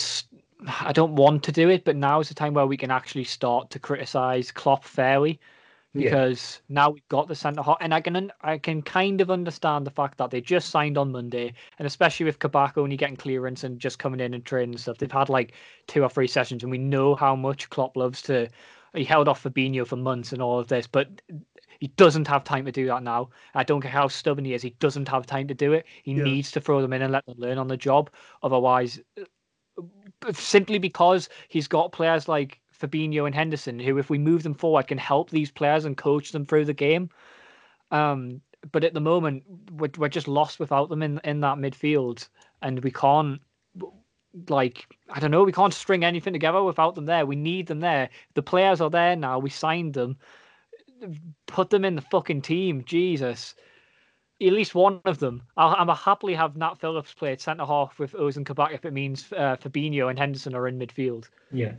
I 0.67 0.91
don't 0.91 1.15
want 1.15 1.43
to 1.43 1.51
do 1.51 1.69
it, 1.69 1.85
but 1.85 1.95
now 1.95 2.19
is 2.19 2.29
the 2.29 2.35
time 2.35 2.53
where 2.53 2.65
we 2.65 2.77
can 2.77 2.91
actually 2.91 3.25
start 3.25 3.69
to 3.71 3.79
criticize 3.79 4.51
Klopp 4.51 4.83
fairly, 4.83 5.39
because 5.93 6.61
yeah. 6.69 6.73
now 6.73 6.89
we've 6.89 7.07
got 7.09 7.27
the 7.27 7.35
centre 7.35 7.61
hot, 7.61 7.77
and 7.81 7.93
I 7.93 8.01
can 8.01 8.31
I 8.41 8.57
can 8.57 8.81
kind 8.81 9.21
of 9.21 9.29
understand 9.29 9.85
the 9.85 9.91
fact 9.91 10.17
that 10.17 10.31
they 10.31 10.41
just 10.41 10.69
signed 10.69 10.97
on 10.97 11.11
Monday, 11.11 11.53
and 11.77 11.85
especially 11.85 12.25
with 12.25 12.39
Kabak 12.39 12.77
only 12.77 12.97
getting 12.97 13.17
clearance 13.17 13.63
and 13.63 13.79
just 13.79 13.99
coming 13.99 14.19
in 14.19 14.33
and 14.33 14.43
training 14.45 14.71
and 14.71 14.79
stuff, 14.79 14.97
they've 14.97 15.11
had 15.11 15.29
like 15.29 15.53
two 15.87 16.03
or 16.03 16.09
three 16.09 16.27
sessions, 16.27 16.63
and 16.63 16.71
we 16.71 16.77
know 16.79 17.13
how 17.13 17.35
much 17.35 17.69
Klopp 17.69 17.95
loves 17.95 18.21
to. 18.23 18.49
He 18.93 19.03
held 19.03 19.27
off 19.27 19.43
Fabinho 19.43 19.85
for 19.85 19.97
months 19.97 20.31
and 20.31 20.41
all 20.41 20.57
of 20.57 20.69
this, 20.69 20.87
but 20.87 21.09
he 21.79 21.87
doesn't 21.87 22.27
have 22.27 22.43
time 22.43 22.65
to 22.65 22.71
do 22.71 22.85
that 22.87 23.03
now. 23.03 23.29
I 23.53 23.63
don't 23.63 23.81
care 23.81 23.91
how 23.91 24.07
stubborn 24.07 24.45
he 24.45 24.53
is. 24.53 24.61
He 24.61 24.71
doesn't 24.79 25.07
have 25.07 25.25
time 25.25 25.47
to 25.47 25.53
do 25.53 25.73
it. 25.73 25.85
He 26.03 26.13
yeah. 26.13 26.23
needs 26.23 26.51
to 26.51 26.61
throw 26.61 26.81
them 26.81 26.93
in 26.93 27.01
and 27.01 27.11
let 27.11 27.25
them 27.25 27.37
learn 27.37 27.57
on 27.57 27.67
the 27.67 27.77
job. 27.77 28.09
Otherwise, 28.43 28.99
uh, 29.19 30.31
simply 30.33 30.77
because 30.77 31.29
he's 31.47 31.67
got 31.67 31.91
players 31.91 32.27
like 32.27 32.59
Fabinho 32.79 33.25
and 33.25 33.35
Henderson, 33.35 33.79
who, 33.79 33.97
if 33.97 34.09
we 34.09 34.17
move 34.17 34.43
them 34.43 34.53
forward, 34.53 34.87
can 34.87 34.97
help 34.97 35.29
these 35.29 35.51
players 35.51 35.85
and 35.85 35.97
coach 35.97 36.31
them 36.31 36.45
through 36.45 36.65
the 36.65 36.73
game. 36.73 37.09
Um, 37.91 38.41
but 38.71 38.83
at 38.83 38.93
the 38.93 39.01
moment, 39.01 39.43
we're, 39.73 39.91
we're 39.97 40.09
just 40.09 40.27
lost 40.27 40.59
without 40.59 40.89
them 40.89 41.03
in 41.03 41.19
in 41.23 41.41
that 41.41 41.57
midfield, 41.57 42.27
and 42.61 42.83
we 42.83 42.91
can't 42.91 43.39
like 44.49 44.87
I 45.09 45.19
don't 45.19 45.31
know, 45.31 45.43
we 45.43 45.51
can't 45.51 45.73
string 45.73 46.03
anything 46.03 46.33
together 46.33 46.63
without 46.63 46.95
them 46.95 47.05
there. 47.05 47.25
We 47.25 47.35
need 47.35 47.67
them 47.67 47.79
there. 47.79 48.09
The 48.33 48.41
players 48.41 48.81
are 48.81 48.89
there 48.89 49.15
now. 49.15 49.39
We 49.39 49.49
signed 49.49 49.93
them 49.93 50.17
put 51.47 51.69
them 51.69 51.85
in 51.85 51.95
the 51.95 52.01
fucking 52.01 52.41
team. 52.41 52.83
Jesus. 52.85 53.55
at 54.41 54.53
least 54.53 54.75
one 54.75 55.01
of 55.05 55.19
them. 55.19 55.43
I'll, 55.57 55.75
I'm 55.77 55.89
a 55.89 55.95
happily 55.95 56.33
have 56.35 56.55
Nat 56.57 56.75
Phillips 56.79 57.13
play 57.13 57.31
at 57.31 57.41
centre 57.41 57.65
half 57.65 57.97
with 57.99 58.13
Ozan 58.13 58.45
Kabak 58.45 58.73
if 58.73 58.85
it 58.85 58.93
means 58.93 59.31
uh, 59.31 59.55
Fabinho 59.57 60.09
and 60.09 60.19
Henderson 60.19 60.55
are 60.55 60.67
in 60.67 60.77
midfield. 60.79 61.29
Yeah, 61.51 61.73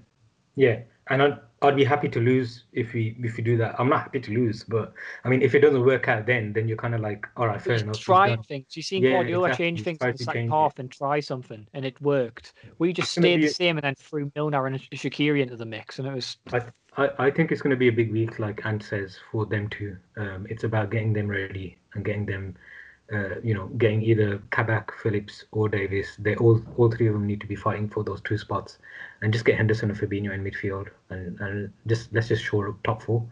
yeah, 0.54 0.80
and 1.08 1.22
I'd, 1.22 1.38
I'd 1.62 1.76
be 1.76 1.84
happy 1.84 2.08
to 2.08 2.20
lose 2.20 2.64
if 2.72 2.94
we 2.94 3.16
if 3.22 3.36
we 3.36 3.42
do 3.42 3.58
that. 3.58 3.74
I'm 3.78 3.88
not 3.90 4.00
happy 4.02 4.20
to 4.20 4.32
lose, 4.32 4.64
but 4.64 4.94
I 5.24 5.28
mean, 5.28 5.42
if 5.42 5.54
it 5.54 5.60
doesn't 5.60 5.84
work 5.84 6.08
out, 6.08 6.26
then 6.26 6.52
then 6.54 6.66
you're 6.66 6.78
kind 6.78 6.94
of 6.94 7.02
like, 7.02 7.26
all 7.36 7.46
right, 7.46 7.60
fair 7.60 7.74
Just 7.74 7.84
enough. 7.84 8.00
trying 8.00 8.42
things. 8.42 8.66
You've 8.74 8.86
seen 8.86 9.02
Yeah, 9.02 9.10
Guardiola 9.12 9.48
exactly. 9.48 9.66
change 9.66 9.82
things 9.82 9.98
in 10.00 10.12
the 10.12 10.18
second 10.18 10.50
half 10.50 10.78
and 10.78 10.90
try 10.90 11.20
something, 11.20 11.66
and 11.74 11.84
it 11.84 12.00
worked. 12.00 12.54
We 12.78 12.92
just 12.94 13.12
stayed 13.12 13.36
be 13.40 13.46
the 13.48 13.52
same 13.52 13.76
and 13.76 13.84
then 13.84 13.94
threw 13.96 14.32
Milner 14.34 14.66
and 14.66 14.80
Shaqiri 14.80 15.42
into 15.42 15.56
the 15.56 15.66
mix, 15.66 15.98
and 15.98 16.08
it 16.08 16.14
was 16.14 16.38
I, 16.52 16.62
I, 16.96 17.10
I 17.18 17.30
think 17.30 17.52
it's 17.52 17.60
going 17.60 17.70
to 17.70 17.76
be 17.76 17.88
a 17.88 17.92
big 17.92 18.12
week, 18.12 18.38
like 18.38 18.64
Ant 18.64 18.82
says, 18.82 19.18
for 19.30 19.46
them 19.46 19.68
too. 19.68 19.96
Um, 20.16 20.46
it's 20.48 20.64
about 20.64 20.90
getting 20.90 21.12
them 21.12 21.28
ready 21.28 21.76
and 21.94 22.04
getting 22.04 22.24
them, 22.26 22.56
uh, 23.12 23.40
you 23.42 23.54
know, 23.54 23.66
getting 23.78 24.02
either 24.02 24.42
Kabak, 24.50 24.92
Phillips, 25.02 25.44
or 25.52 25.68
Davies. 25.68 26.16
They 26.18 26.36
all, 26.36 26.60
all 26.76 26.90
three 26.90 27.06
of 27.08 27.12
them 27.12 27.26
need 27.26 27.40
to 27.42 27.46
be 27.46 27.56
fighting 27.56 27.88
for 27.88 28.02
those 28.02 28.20
two 28.22 28.38
spots, 28.38 28.78
and 29.20 29.32
just 29.32 29.44
get 29.44 29.56
Henderson 29.56 29.90
and 29.90 29.98
Fabinho 29.98 30.32
in 30.32 30.42
midfield, 30.42 30.88
and, 31.10 31.38
and 31.40 31.72
just 31.86 32.12
let's 32.12 32.28
just 32.28 32.42
shore 32.42 32.68
up 32.68 32.82
top 32.82 33.02
four. 33.02 33.26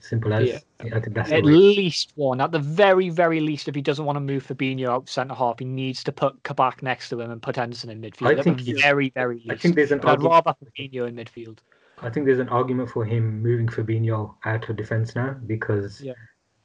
Simple 0.00 0.32
as. 0.32 0.48
Yeah. 0.48 0.58
I 0.80 1.00
think 1.00 1.14
that's 1.14 1.32
at 1.32 1.44
least 1.44 2.12
one. 2.14 2.40
At 2.40 2.52
the 2.52 2.60
very, 2.60 3.08
very 3.08 3.40
least, 3.40 3.66
if 3.66 3.74
he 3.74 3.82
doesn't 3.82 4.04
want 4.04 4.14
to 4.14 4.20
move 4.20 4.46
Fabinho 4.46 4.88
out 4.88 5.08
centre 5.08 5.34
half, 5.34 5.58
he 5.58 5.64
needs 5.64 6.04
to 6.04 6.12
put 6.12 6.40
Kabak 6.44 6.84
next 6.84 7.08
to 7.08 7.20
him 7.20 7.32
and 7.32 7.42
put 7.42 7.56
Henderson 7.56 7.90
in 7.90 8.00
midfield. 8.00 8.38
I 8.38 8.42
think 8.42 8.60
very, 8.80 9.10
very 9.10 9.36
least. 9.38 9.50
I 9.50 9.56
think 9.56 9.74
there's 9.74 9.90
an 9.90 10.00
I'd 10.04 10.22
rather 10.22 10.54
Fabinho 10.78 11.08
in 11.08 11.16
midfield. 11.16 11.58
I 12.02 12.10
think 12.10 12.26
there's 12.26 12.38
an 12.38 12.48
argument 12.48 12.90
for 12.90 13.04
him 13.04 13.42
moving 13.42 13.66
Fabinho 13.66 14.34
out 14.44 14.68
of 14.68 14.76
defense 14.76 15.14
now 15.14 15.36
because 15.46 16.00
Yeah. 16.00 16.14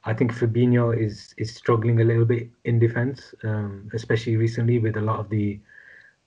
I 0.04 0.12
think 0.14 0.32
Fabinho 0.32 0.96
is 0.96 1.34
is 1.38 1.54
struggling 1.54 2.00
a 2.00 2.04
little 2.04 2.24
bit 2.26 2.50
in 2.64 2.78
defense, 2.78 3.34
um, 3.42 3.90
especially 3.94 4.36
recently 4.36 4.78
with 4.78 4.96
a 4.96 5.00
lot 5.00 5.18
of 5.18 5.28
the 5.30 5.58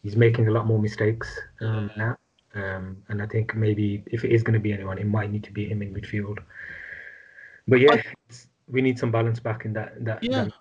he's 0.03 0.15
making 0.15 0.47
a 0.47 0.51
lot 0.51 0.65
more 0.65 0.79
mistakes 0.79 1.39
um, 1.61 1.91
now. 1.97 2.17
Um, 2.55 2.97
and 3.09 3.21
I 3.21 3.27
think 3.27 3.55
maybe 3.55 4.03
if 4.07 4.23
it 4.23 4.31
is 4.31 4.41
going 4.41 4.53
to 4.55 4.59
be 4.59 4.73
anyone, 4.73 4.97
it 4.97 5.05
might 5.05 5.31
need 5.31 5.43
to 5.43 5.51
be 5.51 5.65
him 5.65 5.81
in 5.81 5.93
midfield. 5.93 6.39
But 7.67 7.79
yeah, 7.81 8.01
it's, 8.29 8.47
we 8.67 8.81
need 8.81 8.97
some 8.97 9.11
balance 9.11 9.39
back 9.39 9.65
in 9.65 9.73
that. 9.73 10.03
that 10.05 10.23
Yeah. 10.23 10.45
that- 10.45 10.53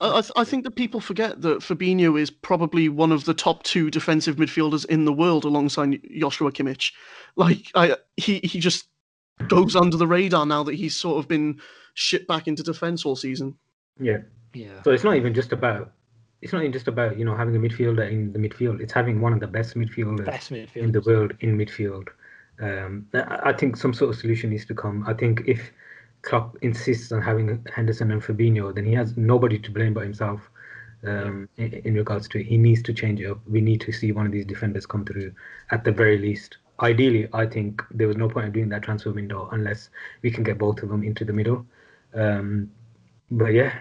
I, 0.00 0.18
I 0.18 0.20
th- 0.20 0.32
I 0.36 0.44
think 0.44 0.64
that 0.64 0.72
people 0.76 1.00
forget 1.00 1.42
that 1.42 1.60
Fabinho 1.60 2.18
is 2.20 2.30
probably 2.30 2.88
one 2.88 3.12
of 3.12 3.24
the 3.24 3.34
top 3.34 3.62
two 3.62 3.90
defensive 3.90 4.36
midfielders 4.36 4.84
in 4.86 5.04
the 5.04 5.12
world 5.12 5.44
alongside 5.44 6.00
Joshua 6.18 6.52
Kimmich. 6.52 6.92
Like, 7.36 7.70
I, 7.74 7.96
he, 8.16 8.40
he 8.44 8.60
just 8.60 8.86
goes 9.48 9.74
under 9.74 9.96
the 9.96 10.06
radar 10.06 10.46
now 10.46 10.62
that 10.62 10.74
he's 10.74 10.94
sort 10.96 11.18
of 11.18 11.28
been 11.28 11.60
shipped 11.94 12.28
back 12.28 12.46
into 12.46 12.62
defence 12.62 13.04
all 13.04 13.16
season. 13.16 13.56
yeah. 14.00 14.18
Yeah. 14.52 14.82
So 14.84 14.92
it's 14.92 15.02
not 15.02 15.16
even 15.16 15.34
just 15.34 15.50
about 15.50 15.90
it's 16.40 16.52
not 16.52 16.60
even 16.60 16.72
just 16.72 16.86
about 16.86 17.18
you 17.18 17.24
know 17.24 17.34
having 17.34 17.56
a 17.56 17.58
midfielder 17.58 18.08
in 18.08 18.32
the 18.32 18.38
midfield. 18.38 18.80
It's 18.80 18.92
having 18.92 19.20
one 19.20 19.32
of 19.32 19.40
the 19.40 19.48
best 19.48 19.74
midfielders 19.74 20.24
Best 20.26 20.52
midfield. 20.52 20.76
in 20.76 20.92
the 20.92 21.00
world 21.00 21.34
in 21.40 21.58
midfield. 21.58 22.06
Um, 22.60 23.08
I 23.14 23.50
I 23.50 23.52
think 23.52 23.76
some 23.76 23.92
sort 23.92 24.14
of 24.14 24.20
solution 24.20 24.50
needs 24.50 24.64
to 24.66 24.74
come. 24.74 25.02
I 25.08 25.12
think 25.12 25.42
if 25.46 25.72
Klopp 26.24 26.56
insists 26.62 27.12
on 27.12 27.20
having 27.22 27.64
Henderson 27.74 28.10
and 28.10 28.22
Fabinho, 28.22 28.74
then 28.74 28.84
he 28.84 28.94
has 28.94 29.16
nobody 29.16 29.58
to 29.58 29.70
blame 29.70 29.94
but 29.94 30.04
himself. 30.04 30.50
Um, 31.06 31.50
in, 31.58 31.74
in 31.84 31.94
regards 31.94 32.28
to 32.28 32.40
it, 32.40 32.46
he 32.46 32.56
needs 32.56 32.82
to 32.84 32.94
change 32.94 33.20
it 33.20 33.30
up. 33.30 33.38
We 33.46 33.60
need 33.60 33.82
to 33.82 33.92
see 33.92 34.10
one 34.12 34.24
of 34.24 34.32
these 34.32 34.46
defenders 34.46 34.86
come 34.86 35.04
through 35.04 35.34
at 35.70 35.84
the 35.84 35.92
very 35.92 36.16
least. 36.18 36.56
Ideally, 36.80 37.28
I 37.34 37.44
think 37.46 37.82
there 37.90 38.08
was 38.08 38.16
no 38.16 38.28
point 38.28 38.46
in 38.46 38.52
doing 38.52 38.68
that 38.70 38.82
transfer 38.82 39.12
window 39.12 39.48
unless 39.52 39.90
we 40.22 40.30
can 40.30 40.42
get 40.44 40.56
both 40.56 40.82
of 40.82 40.88
them 40.88 41.02
into 41.04 41.24
the 41.26 41.32
middle. 41.32 41.66
Um, 42.14 42.70
but 43.30 43.52
yeah, 43.52 43.80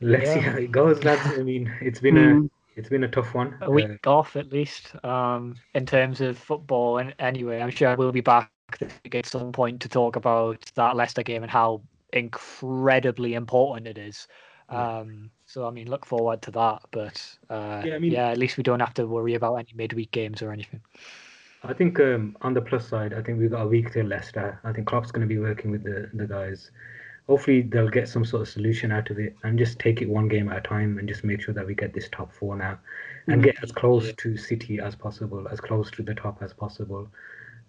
let's 0.00 0.32
see 0.32 0.38
how 0.40 0.56
it 0.58 0.70
goes, 0.70 1.02
lads. 1.04 1.26
I 1.38 1.42
mean, 1.42 1.72
it's 1.80 2.00
been 2.00 2.14
Mm. 2.16 2.46
a 2.46 2.50
it's 2.78 2.88
been 2.88 3.04
a 3.04 3.08
tough 3.08 3.34
one. 3.34 3.58
a 3.60 3.66
Uh, 3.66 3.70
week 3.70 4.06
off 4.06 4.36
at 4.36 4.50
least 4.52 4.94
um, 5.04 5.56
in 5.74 5.84
terms 5.86 6.20
of 6.20 6.38
football. 6.38 6.98
And 6.98 7.14
anyway, 7.18 7.60
I'm 7.60 7.70
sure 7.70 7.94
we'll 7.96 8.12
be 8.12 8.20
back 8.22 8.50
at 8.80 9.26
some 9.26 9.52
point 9.52 9.80
to 9.82 9.88
talk 9.88 10.16
about 10.16 10.64
that 10.74 10.96
Leicester 10.96 11.22
game 11.22 11.42
and 11.42 11.50
how 11.50 11.82
incredibly 12.12 13.34
important 13.34 13.86
it 13.86 13.98
is. 13.98 14.28
Um, 14.68 15.30
so 15.44 15.66
I 15.66 15.70
mean, 15.70 15.90
look 15.90 16.06
forward 16.06 16.40
to 16.42 16.50
that. 16.52 16.80
But 16.92 17.36
uh, 17.50 17.82
Yeah, 17.84 17.90
yeah, 17.90 17.94
I 17.94 17.98
mean- 17.98 18.14
at 18.16 18.38
least 18.38 18.56
we 18.56 18.62
don't 18.62 18.80
have 18.80 18.94
to 18.94 19.06
worry 19.06 19.34
about 19.34 19.56
any 19.56 19.72
midweek 19.74 20.10
games 20.12 20.40
or 20.42 20.50
anything. 20.52 20.80
I 21.64 21.72
think 21.72 22.00
um, 22.00 22.36
on 22.40 22.54
the 22.54 22.60
plus 22.60 22.88
side, 22.88 23.12
I 23.14 23.22
think 23.22 23.38
we've 23.38 23.50
got 23.50 23.62
a 23.62 23.68
week 23.68 23.92
till 23.92 24.06
Leicester. 24.06 24.58
I 24.64 24.72
think 24.72 24.88
Klopp's 24.88 25.12
going 25.12 25.20
to 25.28 25.32
be 25.32 25.38
working 25.38 25.70
with 25.70 25.84
the, 25.84 26.10
the 26.12 26.26
guys. 26.26 26.70
Hopefully, 27.28 27.62
they'll 27.62 27.88
get 27.88 28.08
some 28.08 28.24
sort 28.24 28.42
of 28.42 28.48
solution 28.48 28.90
out 28.90 29.10
of 29.10 29.18
it 29.20 29.36
and 29.44 29.56
just 29.56 29.78
take 29.78 30.02
it 30.02 30.08
one 30.08 30.26
game 30.26 30.48
at 30.48 30.58
a 30.58 30.60
time 30.60 30.98
and 30.98 31.06
just 31.06 31.22
make 31.22 31.40
sure 31.40 31.54
that 31.54 31.64
we 31.64 31.72
get 31.74 31.94
this 31.94 32.08
top 32.10 32.32
four 32.32 32.56
now 32.56 32.78
and 33.28 33.44
get 33.44 33.62
as 33.62 33.70
close 33.70 34.06
Yeah. 34.06 34.12
to 34.16 34.36
City 34.36 34.80
as 34.80 34.96
possible, 34.96 35.46
as 35.48 35.60
close 35.60 35.88
to 35.92 36.02
the 36.02 36.14
top 36.16 36.42
as 36.42 36.52
possible. 36.52 37.08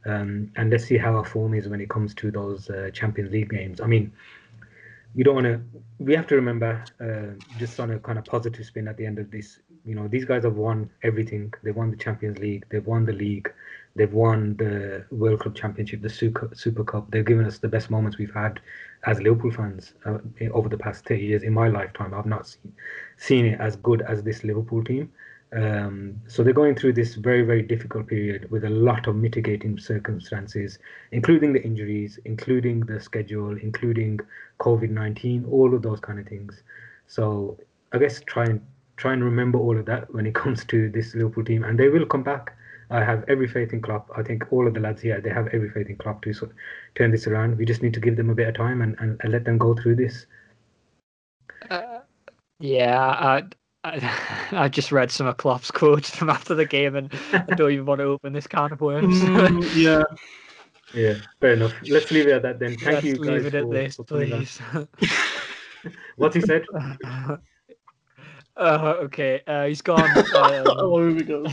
Um, 0.05 0.51
and 0.55 0.69
let's 0.69 0.85
see 0.85 0.97
how 0.97 1.15
our 1.15 1.25
form 1.25 1.53
is 1.53 1.67
when 1.67 1.79
it 1.81 1.89
comes 1.89 2.13
to 2.15 2.31
those 2.31 2.69
uh, 2.69 2.89
Champions 2.93 3.31
League 3.31 3.49
games. 3.49 3.79
I 3.79 3.87
mean, 3.87 4.11
we 5.15 5.23
don't 5.23 5.35
want 5.35 5.45
to. 5.45 5.61
We 5.99 6.15
have 6.15 6.27
to 6.27 6.35
remember, 6.35 6.83
uh, 6.99 7.41
just 7.57 7.79
on 7.79 7.91
a 7.91 7.99
kind 7.99 8.17
of 8.17 8.25
positive 8.25 8.65
spin 8.65 8.87
at 8.87 8.97
the 8.97 9.05
end 9.05 9.19
of 9.19 9.31
this. 9.31 9.59
You 9.85 9.95
know, 9.95 10.07
these 10.07 10.25
guys 10.25 10.43
have 10.43 10.55
won 10.55 10.89
everything. 11.03 11.53
They 11.63 11.71
won 11.71 11.91
the 11.91 11.97
Champions 11.97 12.39
League. 12.39 12.65
They've 12.69 12.85
won 12.85 13.05
the 13.05 13.13
league. 13.13 13.51
They've 13.95 14.11
won 14.11 14.55
the 14.57 15.05
World 15.11 15.41
Club 15.41 15.55
Championship, 15.55 16.01
the 16.01 16.09
Super, 16.09 16.49
Super 16.53 16.83
Cup. 16.83 17.11
They've 17.11 17.25
given 17.25 17.45
us 17.45 17.59
the 17.59 17.67
best 17.67 17.91
moments 17.91 18.17
we've 18.17 18.33
had 18.33 18.59
as 19.05 19.21
Liverpool 19.21 19.51
fans 19.51 19.93
uh, 20.05 20.17
over 20.51 20.67
the 20.67 20.77
past 20.77 21.05
30 21.05 21.21
years. 21.21 21.43
In 21.43 21.53
my 21.53 21.67
lifetime, 21.67 22.13
I've 22.13 22.25
not 22.25 22.47
seen, 22.47 22.73
seen 23.17 23.45
it 23.45 23.59
as 23.59 23.75
good 23.75 24.01
as 24.01 24.23
this 24.23 24.43
Liverpool 24.43 24.83
team. 24.83 25.11
Um, 25.55 26.19
so 26.27 26.43
they're 26.43 26.53
going 26.53 26.75
through 26.75 26.93
this 26.93 27.13
very, 27.13 27.43
very 27.43 27.61
difficult 27.61 28.07
period 28.07 28.49
with 28.49 28.63
a 28.63 28.69
lot 28.69 29.07
of 29.07 29.15
mitigating 29.15 29.77
circumstances, 29.77 30.79
including 31.11 31.53
the 31.53 31.61
injuries, 31.61 32.19
including 32.25 32.79
the 32.81 32.99
schedule, 32.99 33.55
including 33.57 34.19
COVID 34.59 34.89
19, 34.89 35.45
all 35.45 35.75
of 35.75 35.83
those 35.83 35.99
kind 35.99 36.19
of 36.19 36.27
things. 36.27 36.63
So 37.07 37.57
I 37.91 37.99
guess 37.99 38.21
try 38.21 38.45
and 38.45 38.61
try 38.97 39.13
and 39.13 39.23
remember 39.23 39.59
all 39.59 39.77
of 39.77 39.85
that 39.85 40.11
when 40.13 40.25
it 40.25 40.33
comes 40.43 40.65
to 40.65 40.89
this 40.89 41.13
Liverpool 41.13 41.45
team, 41.45 41.63
and 41.63 41.77
they 41.77 41.89
will 41.89 42.05
come 42.05 42.23
back. 42.23 42.57
I 42.89 43.03
have 43.03 43.23
every 43.27 43.47
faith 43.47 43.73
in 43.73 43.81
Klopp. 43.81 44.09
I 44.15 44.23
think 44.23 44.51
all 44.51 44.67
of 44.67 44.73
the 44.73 44.79
lads 44.79 45.01
here 45.01 45.21
they 45.21 45.29
have 45.29 45.47
every 45.47 45.69
faith 45.69 45.89
in 45.89 45.97
Klopp 45.97 46.23
to 46.23 46.33
sort 46.33 46.51
of 46.51 46.57
turn 46.95 47.11
this 47.11 47.27
around. 47.27 47.57
We 47.57 47.65
just 47.65 47.81
need 47.81 47.93
to 47.93 47.99
give 47.99 48.17
them 48.17 48.29
a 48.29 48.35
bit 48.35 48.47
of 48.47 48.55
time 48.55 48.81
and, 48.81 48.95
and, 48.99 49.19
and 49.21 49.31
let 49.31 49.45
them 49.45 49.57
go 49.57 49.75
through 49.75 49.95
this. 49.95 50.25
Uh, 51.69 51.99
yeah, 52.59 53.41
I, 53.83 54.47
I 54.51 54.69
just 54.69 54.91
read 54.91 55.11
some 55.11 55.27
of 55.27 55.37
Klopp's 55.37 55.71
quotes 55.71 56.15
from 56.15 56.29
after 56.29 56.55
the 56.55 56.65
game, 56.65 56.95
and 56.95 57.13
I 57.33 57.55
don't 57.55 57.71
even 57.71 57.85
want 57.85 57.99
to 57.99 58.05
open 58.05 58.33
this 58.33 58.47
can 58.47 58.71
of 58.71 58.81
worms. 58.81 59.21
Mm, 59.21 59.75
yeah. 59.75 60.03
Yeah, 60.93 61.15
fair 61.39 61.53
enough. 61.53 61.73
Let's 61.87 62.11
leave 62.11 62.27
it 62.27 62.33
at 62.33 62.41
that 62.43 62.59
then. 62.59 62.77
Thank 62.77 63.03
Let's 63.03 63.05
you 63.05 63.15
guys 63.17 63.27
leave 63.27 63.45
it 63.47 63.55
at 63.55 63.69
this, 63.71 63.95
for 63.95 64.03
coming 64.03 64.33
on. 64.33 64.39
please. 64.39 64.61
What 66.15 66.33
he 66.33 66.39
said? 66.39 66.63
uh, 67.03 67.37
okay, 68.57 69.41
uh, 69.45 69.65
he's 69.65 69.81
gone. 69.81 70.09
Um, 70.17 70.63
oh, 70.67 70.99
here 70.99 71.15
we 71.15 71.23
go. 71.23 71.45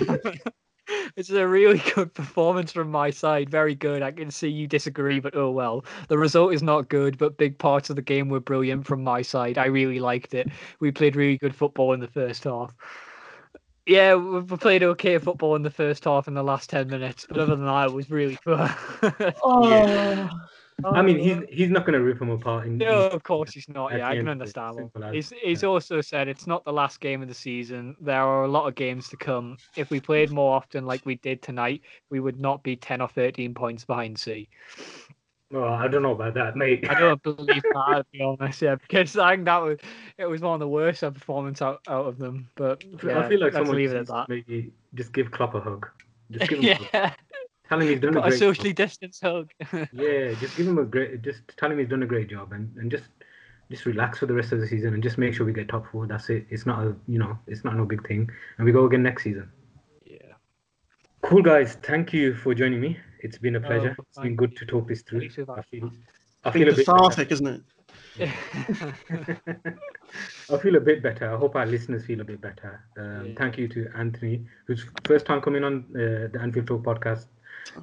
It's 1.17 1.31
a 1.31 1.47
really 1.47 1.83
good 1.95 2.15
performance 2.15 2.73
from 2.73 2.91
my 2.91 3.11
side. 3.11 3.51
Very 3.51 3.75
good. 3.75 4.03
I 4.03 4.11
can 4.13 4.31
see 4.31 4.49
you 4.49 4.67
disagree, 4.67 5.21
but 5.21 5.37
oh 5.37 5.51
well. 5.51 5.85
The 6.09 6.19
result 6.19 6.55
is 6.55 6.63
not 6.63 6.89
good, 6.89 7.19
but 7.19 7.37
big 7.37 7.59
parts 7.59 7.91
of 7.91 7.97
the 7.97 8.03
game 8.03 8.29
were 8.29 8.41
brilliant 8.41 8.87
from 8.87 9.03
my 9.03 9.23
side. 9.23 9.59
I 9.59 9.67
really 9.67 10.01
liked 10.01 10.35
it. 10.35 10.49
We 10.81 10.91
played 10.91 11.17
really 11.17 11.39
good 11.39 11.55
football 11.55 11.93
in 11.93 12.01
the 12.01 12.09
first 12.09 12.45
half. 12.45 12.75
Yeah, 13.87 14.15
we 14.15 14.41
we 14.41 14.57
played 14.57 14.83
okay 14.83 15.19
football 15.19 15.57
in 15.57 15.63
the 15.63 15.71
first 15.71 16.05
half 16.05 16.29
in 16.29 16.35
the 16.35 16.43
last 16.43 16.71
10 16.71 16.89
minutes, 16.89 17.27
but 17.29 17.39
other 17.39 17.57
than 17.57 17.65
that, 17.65 17.89
it 17.89 17.93
was 17.93 18.11
really 18.11 18.39
poor. 18.45 18.69
Oh. 19.43 20.29
I 20.85 21.01
oh, 21.01 21.03
mean, 21.03 21.19
he's 21.19 21.39
he's 21.49 21.71
not 21.71 21.87
going 21.87 21.99
to 21.99 22.05
rip 22.05 22.19
them 22.19 22.31
apart. 22.31 22.67
In, 22.67 22.79
No, 22.79 23.09
of 23.09 23.23
course 23.23 23.53
he's 23.53 23.69
not. 23.69 23.93
Yeah, 23.93 24.09
I 24.09 24.17
can 24.17 24.29
understand. 24.29 24.91
as, 25.03 25.13
he's 25.13 25.33
he's 25.43 25.63
yeah. 25.63 25.69
also 25.69 26.01
said 26.01 26.29
it's 26.29 26.47
not 26.47 26.65
the 26.65 26.73
last 26.73 27.01
game 27.01 27.23
of 27.23 27.29
the 27.29 27.35
season. 27.35 27.97
There 28.01 28.21
are 28.21 28.45
a 28.45 28.49
lot 28.49 28.67
of 28.67 28.75
games 28.75 29.09
to 29.09 29.17
come. 29.17 29.57
If 29.77 29.91
we 29.91 30.01
played 30.01 30.31
more 30.31 30.55
often 30.55 30.87
like 30.87 31.05
we 31.05 31.17
did 31.17 31.43
tonight, 31.43 31.83
we 32.11 32.21
would 32.21 32.41
not 32.41 32.63
be 32.63 32.77
ten 32.77 33.01
or 33.01 33.09
thirteen 33.09 33.55
points 33.55 33.85
behind 33.85 34.19
C. 34.19 34.49
Well, 35.51 35.73
I 35.73 35.89
don't 35.89 36.03
know 36.03 36.13
about 36.13 36.35
that, 36.35 36.55
mate. 36.55 36.89
I 36.89 36.99
don't 37.01 37.21
believe 37.25 37.63
that, 37.63 37.97
to 37.97 38.05
be 38.13 38.23
honest. 38.23 38.63
Yeah, 38.63 38.77
because 38.77 39.17
I 39.17 39.35
think 39.35 39.47
that 39.47 39.59
was 39.59 39.79
it 40.17 40.27
was 40.27 40.41
one 40.41 40.55
of 40.55 40.61
the 40.61 40.69
worst 40.69 41.01
performance 41.01 41.61
out, 41.61 41.81
out 41.89 42.07
of 42.07 42.19
them. 42.19 42.49
But 42.55 42.85
yeah, 43.03 43.19
I 43.19 43.29
feel 43.29 43.41
like 43.41 43.53
someone 43.53 43.77
leave 43.77 43.93
it 43.93 43.97
at 43.97 44.07
that. 44.07 44.29
maybe 44.29 44.73
just 44.95 45.13
give 45.13 45.33
Klopp 45.33 45.55
a 45.55 45.61
hug. 45.61 45.89
Just 46.31 46.49
give 46.49 46.61
him 46.61 46.79
a 46.93 46.99
hug. 46.99 47.13
Yeah, 47.71 47.77
Tell 47.77 47.81
him 47.81 47.89
he's 47.89 48.01
done 48.01 48.11
a 48.11 48.15
got 48.15 48.27
a 48.27 48.31
great 48.31 48.39
socially 48.39 48.71
job. 48.71 48.77
distanced 48.89 49.23
hug. 49.23 49.51
Yeah, 49.93 50.35
just 50.41 50.57
give 50.57 50.67
him 50.67 50.79
a 50.79 50.85
great. 50.85 51.23
Just 51.23 51.43
tell 51.57 51.71
him 51.71 51.79
he's 51.79 51.89
done 51.89 52.03
a 52.03 52.07
great 52.07 52.29
job, 52.29 52.53
and, 52.53 52.75
and 52.77 52.91
just 52.91 53.05
just 53.71 53.87
relax 53.87 54.19
for 54.19 54.27
the 54.27 54.35
rest 54.35 54.51
of 54.53 54.61
the 54.61 54.67
season, 54.67 54.95
and 54.95 55.03
just 55.03 55.17
make 55.19 55.33
sure 55.35 55.47
we 55.47 55.53
get 55.53 55.69
top 55.69 55.87
four. 55.91 56.07
That's 56.07 56.29
it. 56.31 56.47
It's 56.51 56.67
not 56.67 56.85
a 56.85 56.97
you 57.07 57.19
know, 57.19 57.39
it's 57.47 57.65
not 57.65 57.77
no 57.77 57.85
big 57.85 58.07
thing, 58.07 58.29
and 58.59 58.65
we 58.67 58.73
go 58.73 58.85
again 58.87 59.03
next 59.03 59.23
season. 59.25 59.49
yeah. 60.05 60.17
Cool 61.23 61.43
guys, 61.43 61.75
thank 61.83 62.13
you 62.13 62.35
for 62.35 62.55
joining 62.55 62.81
me. 62.81 62.99
It's 63.21 63.39
been 63.39 63.55
a 63.57 63.61
No, 63.61 63.67
pleasure. 63.69 63.97
it's 64.09 64.19
been 64.19 64.35
good 64.37 64.57
to 64.57 64.65
talk 64.67 64.89
this 64.89 65.03
through. 65.03 65.21
I 65.23 65.63
feel, 65.63 65.91
I 66.45 66.51
feel 66.51 66.69
a 66.69 66.75
bit. 66.75 66.87
cathartic, 66.87 67.31
isn't 67.31 67.47
it? 67.47 67.63
I 70.51 70.57
feel 70.59 70.77
a 70.77 70.81
bit 70.81 71.03
better. 71.03 71.33
I 71.33 71.37
hope 71.37 71.55
our 71.57 71.67
listeners 71.67 72.05
feel 72.07 72.21
a 72.21 72.25
bit 72.25 72.41
better. 72.41 72.83
Um, 72.99 73.27
Yeah. 73.27 73.35
Thank 73.37 73.59
you 73.59 73.69
to 73.69 73.89
Anthony, 73.97 74.47
who's 74.67 74.85
first 75.05 75.27
time 75.27 75.41
coming 75.41 75.63
on 75.65 75.85
uh, 75.95 76.29
the 76.33 76.39
Anfield 76.41 76.67
Talk 76.67 76.83
podcast 76.83 77.27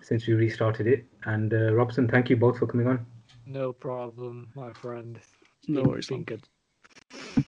since 0.01 0.27
we 0.27 0.33
restarted 0.33 0.87
it, 0.87 1.05
and 1.25 1.53
uh, 1.53 1.73
Robson. 1.73 2.07
Thank 2.07 2.29
you 2.29 2.35
both 2.37 2.57
for 2.59 2.67
coming 2.67 2.87
on. 2.87 3.05
no 3.45 3.73
problem, 3.73 4.51
my 4.55 4.73
friend. 4.73 5.19
No 5.67 5.83
Been- 5.83 5.89
worries, 5.89 6.07
been 6.07 6.23
good. 6.23 6.47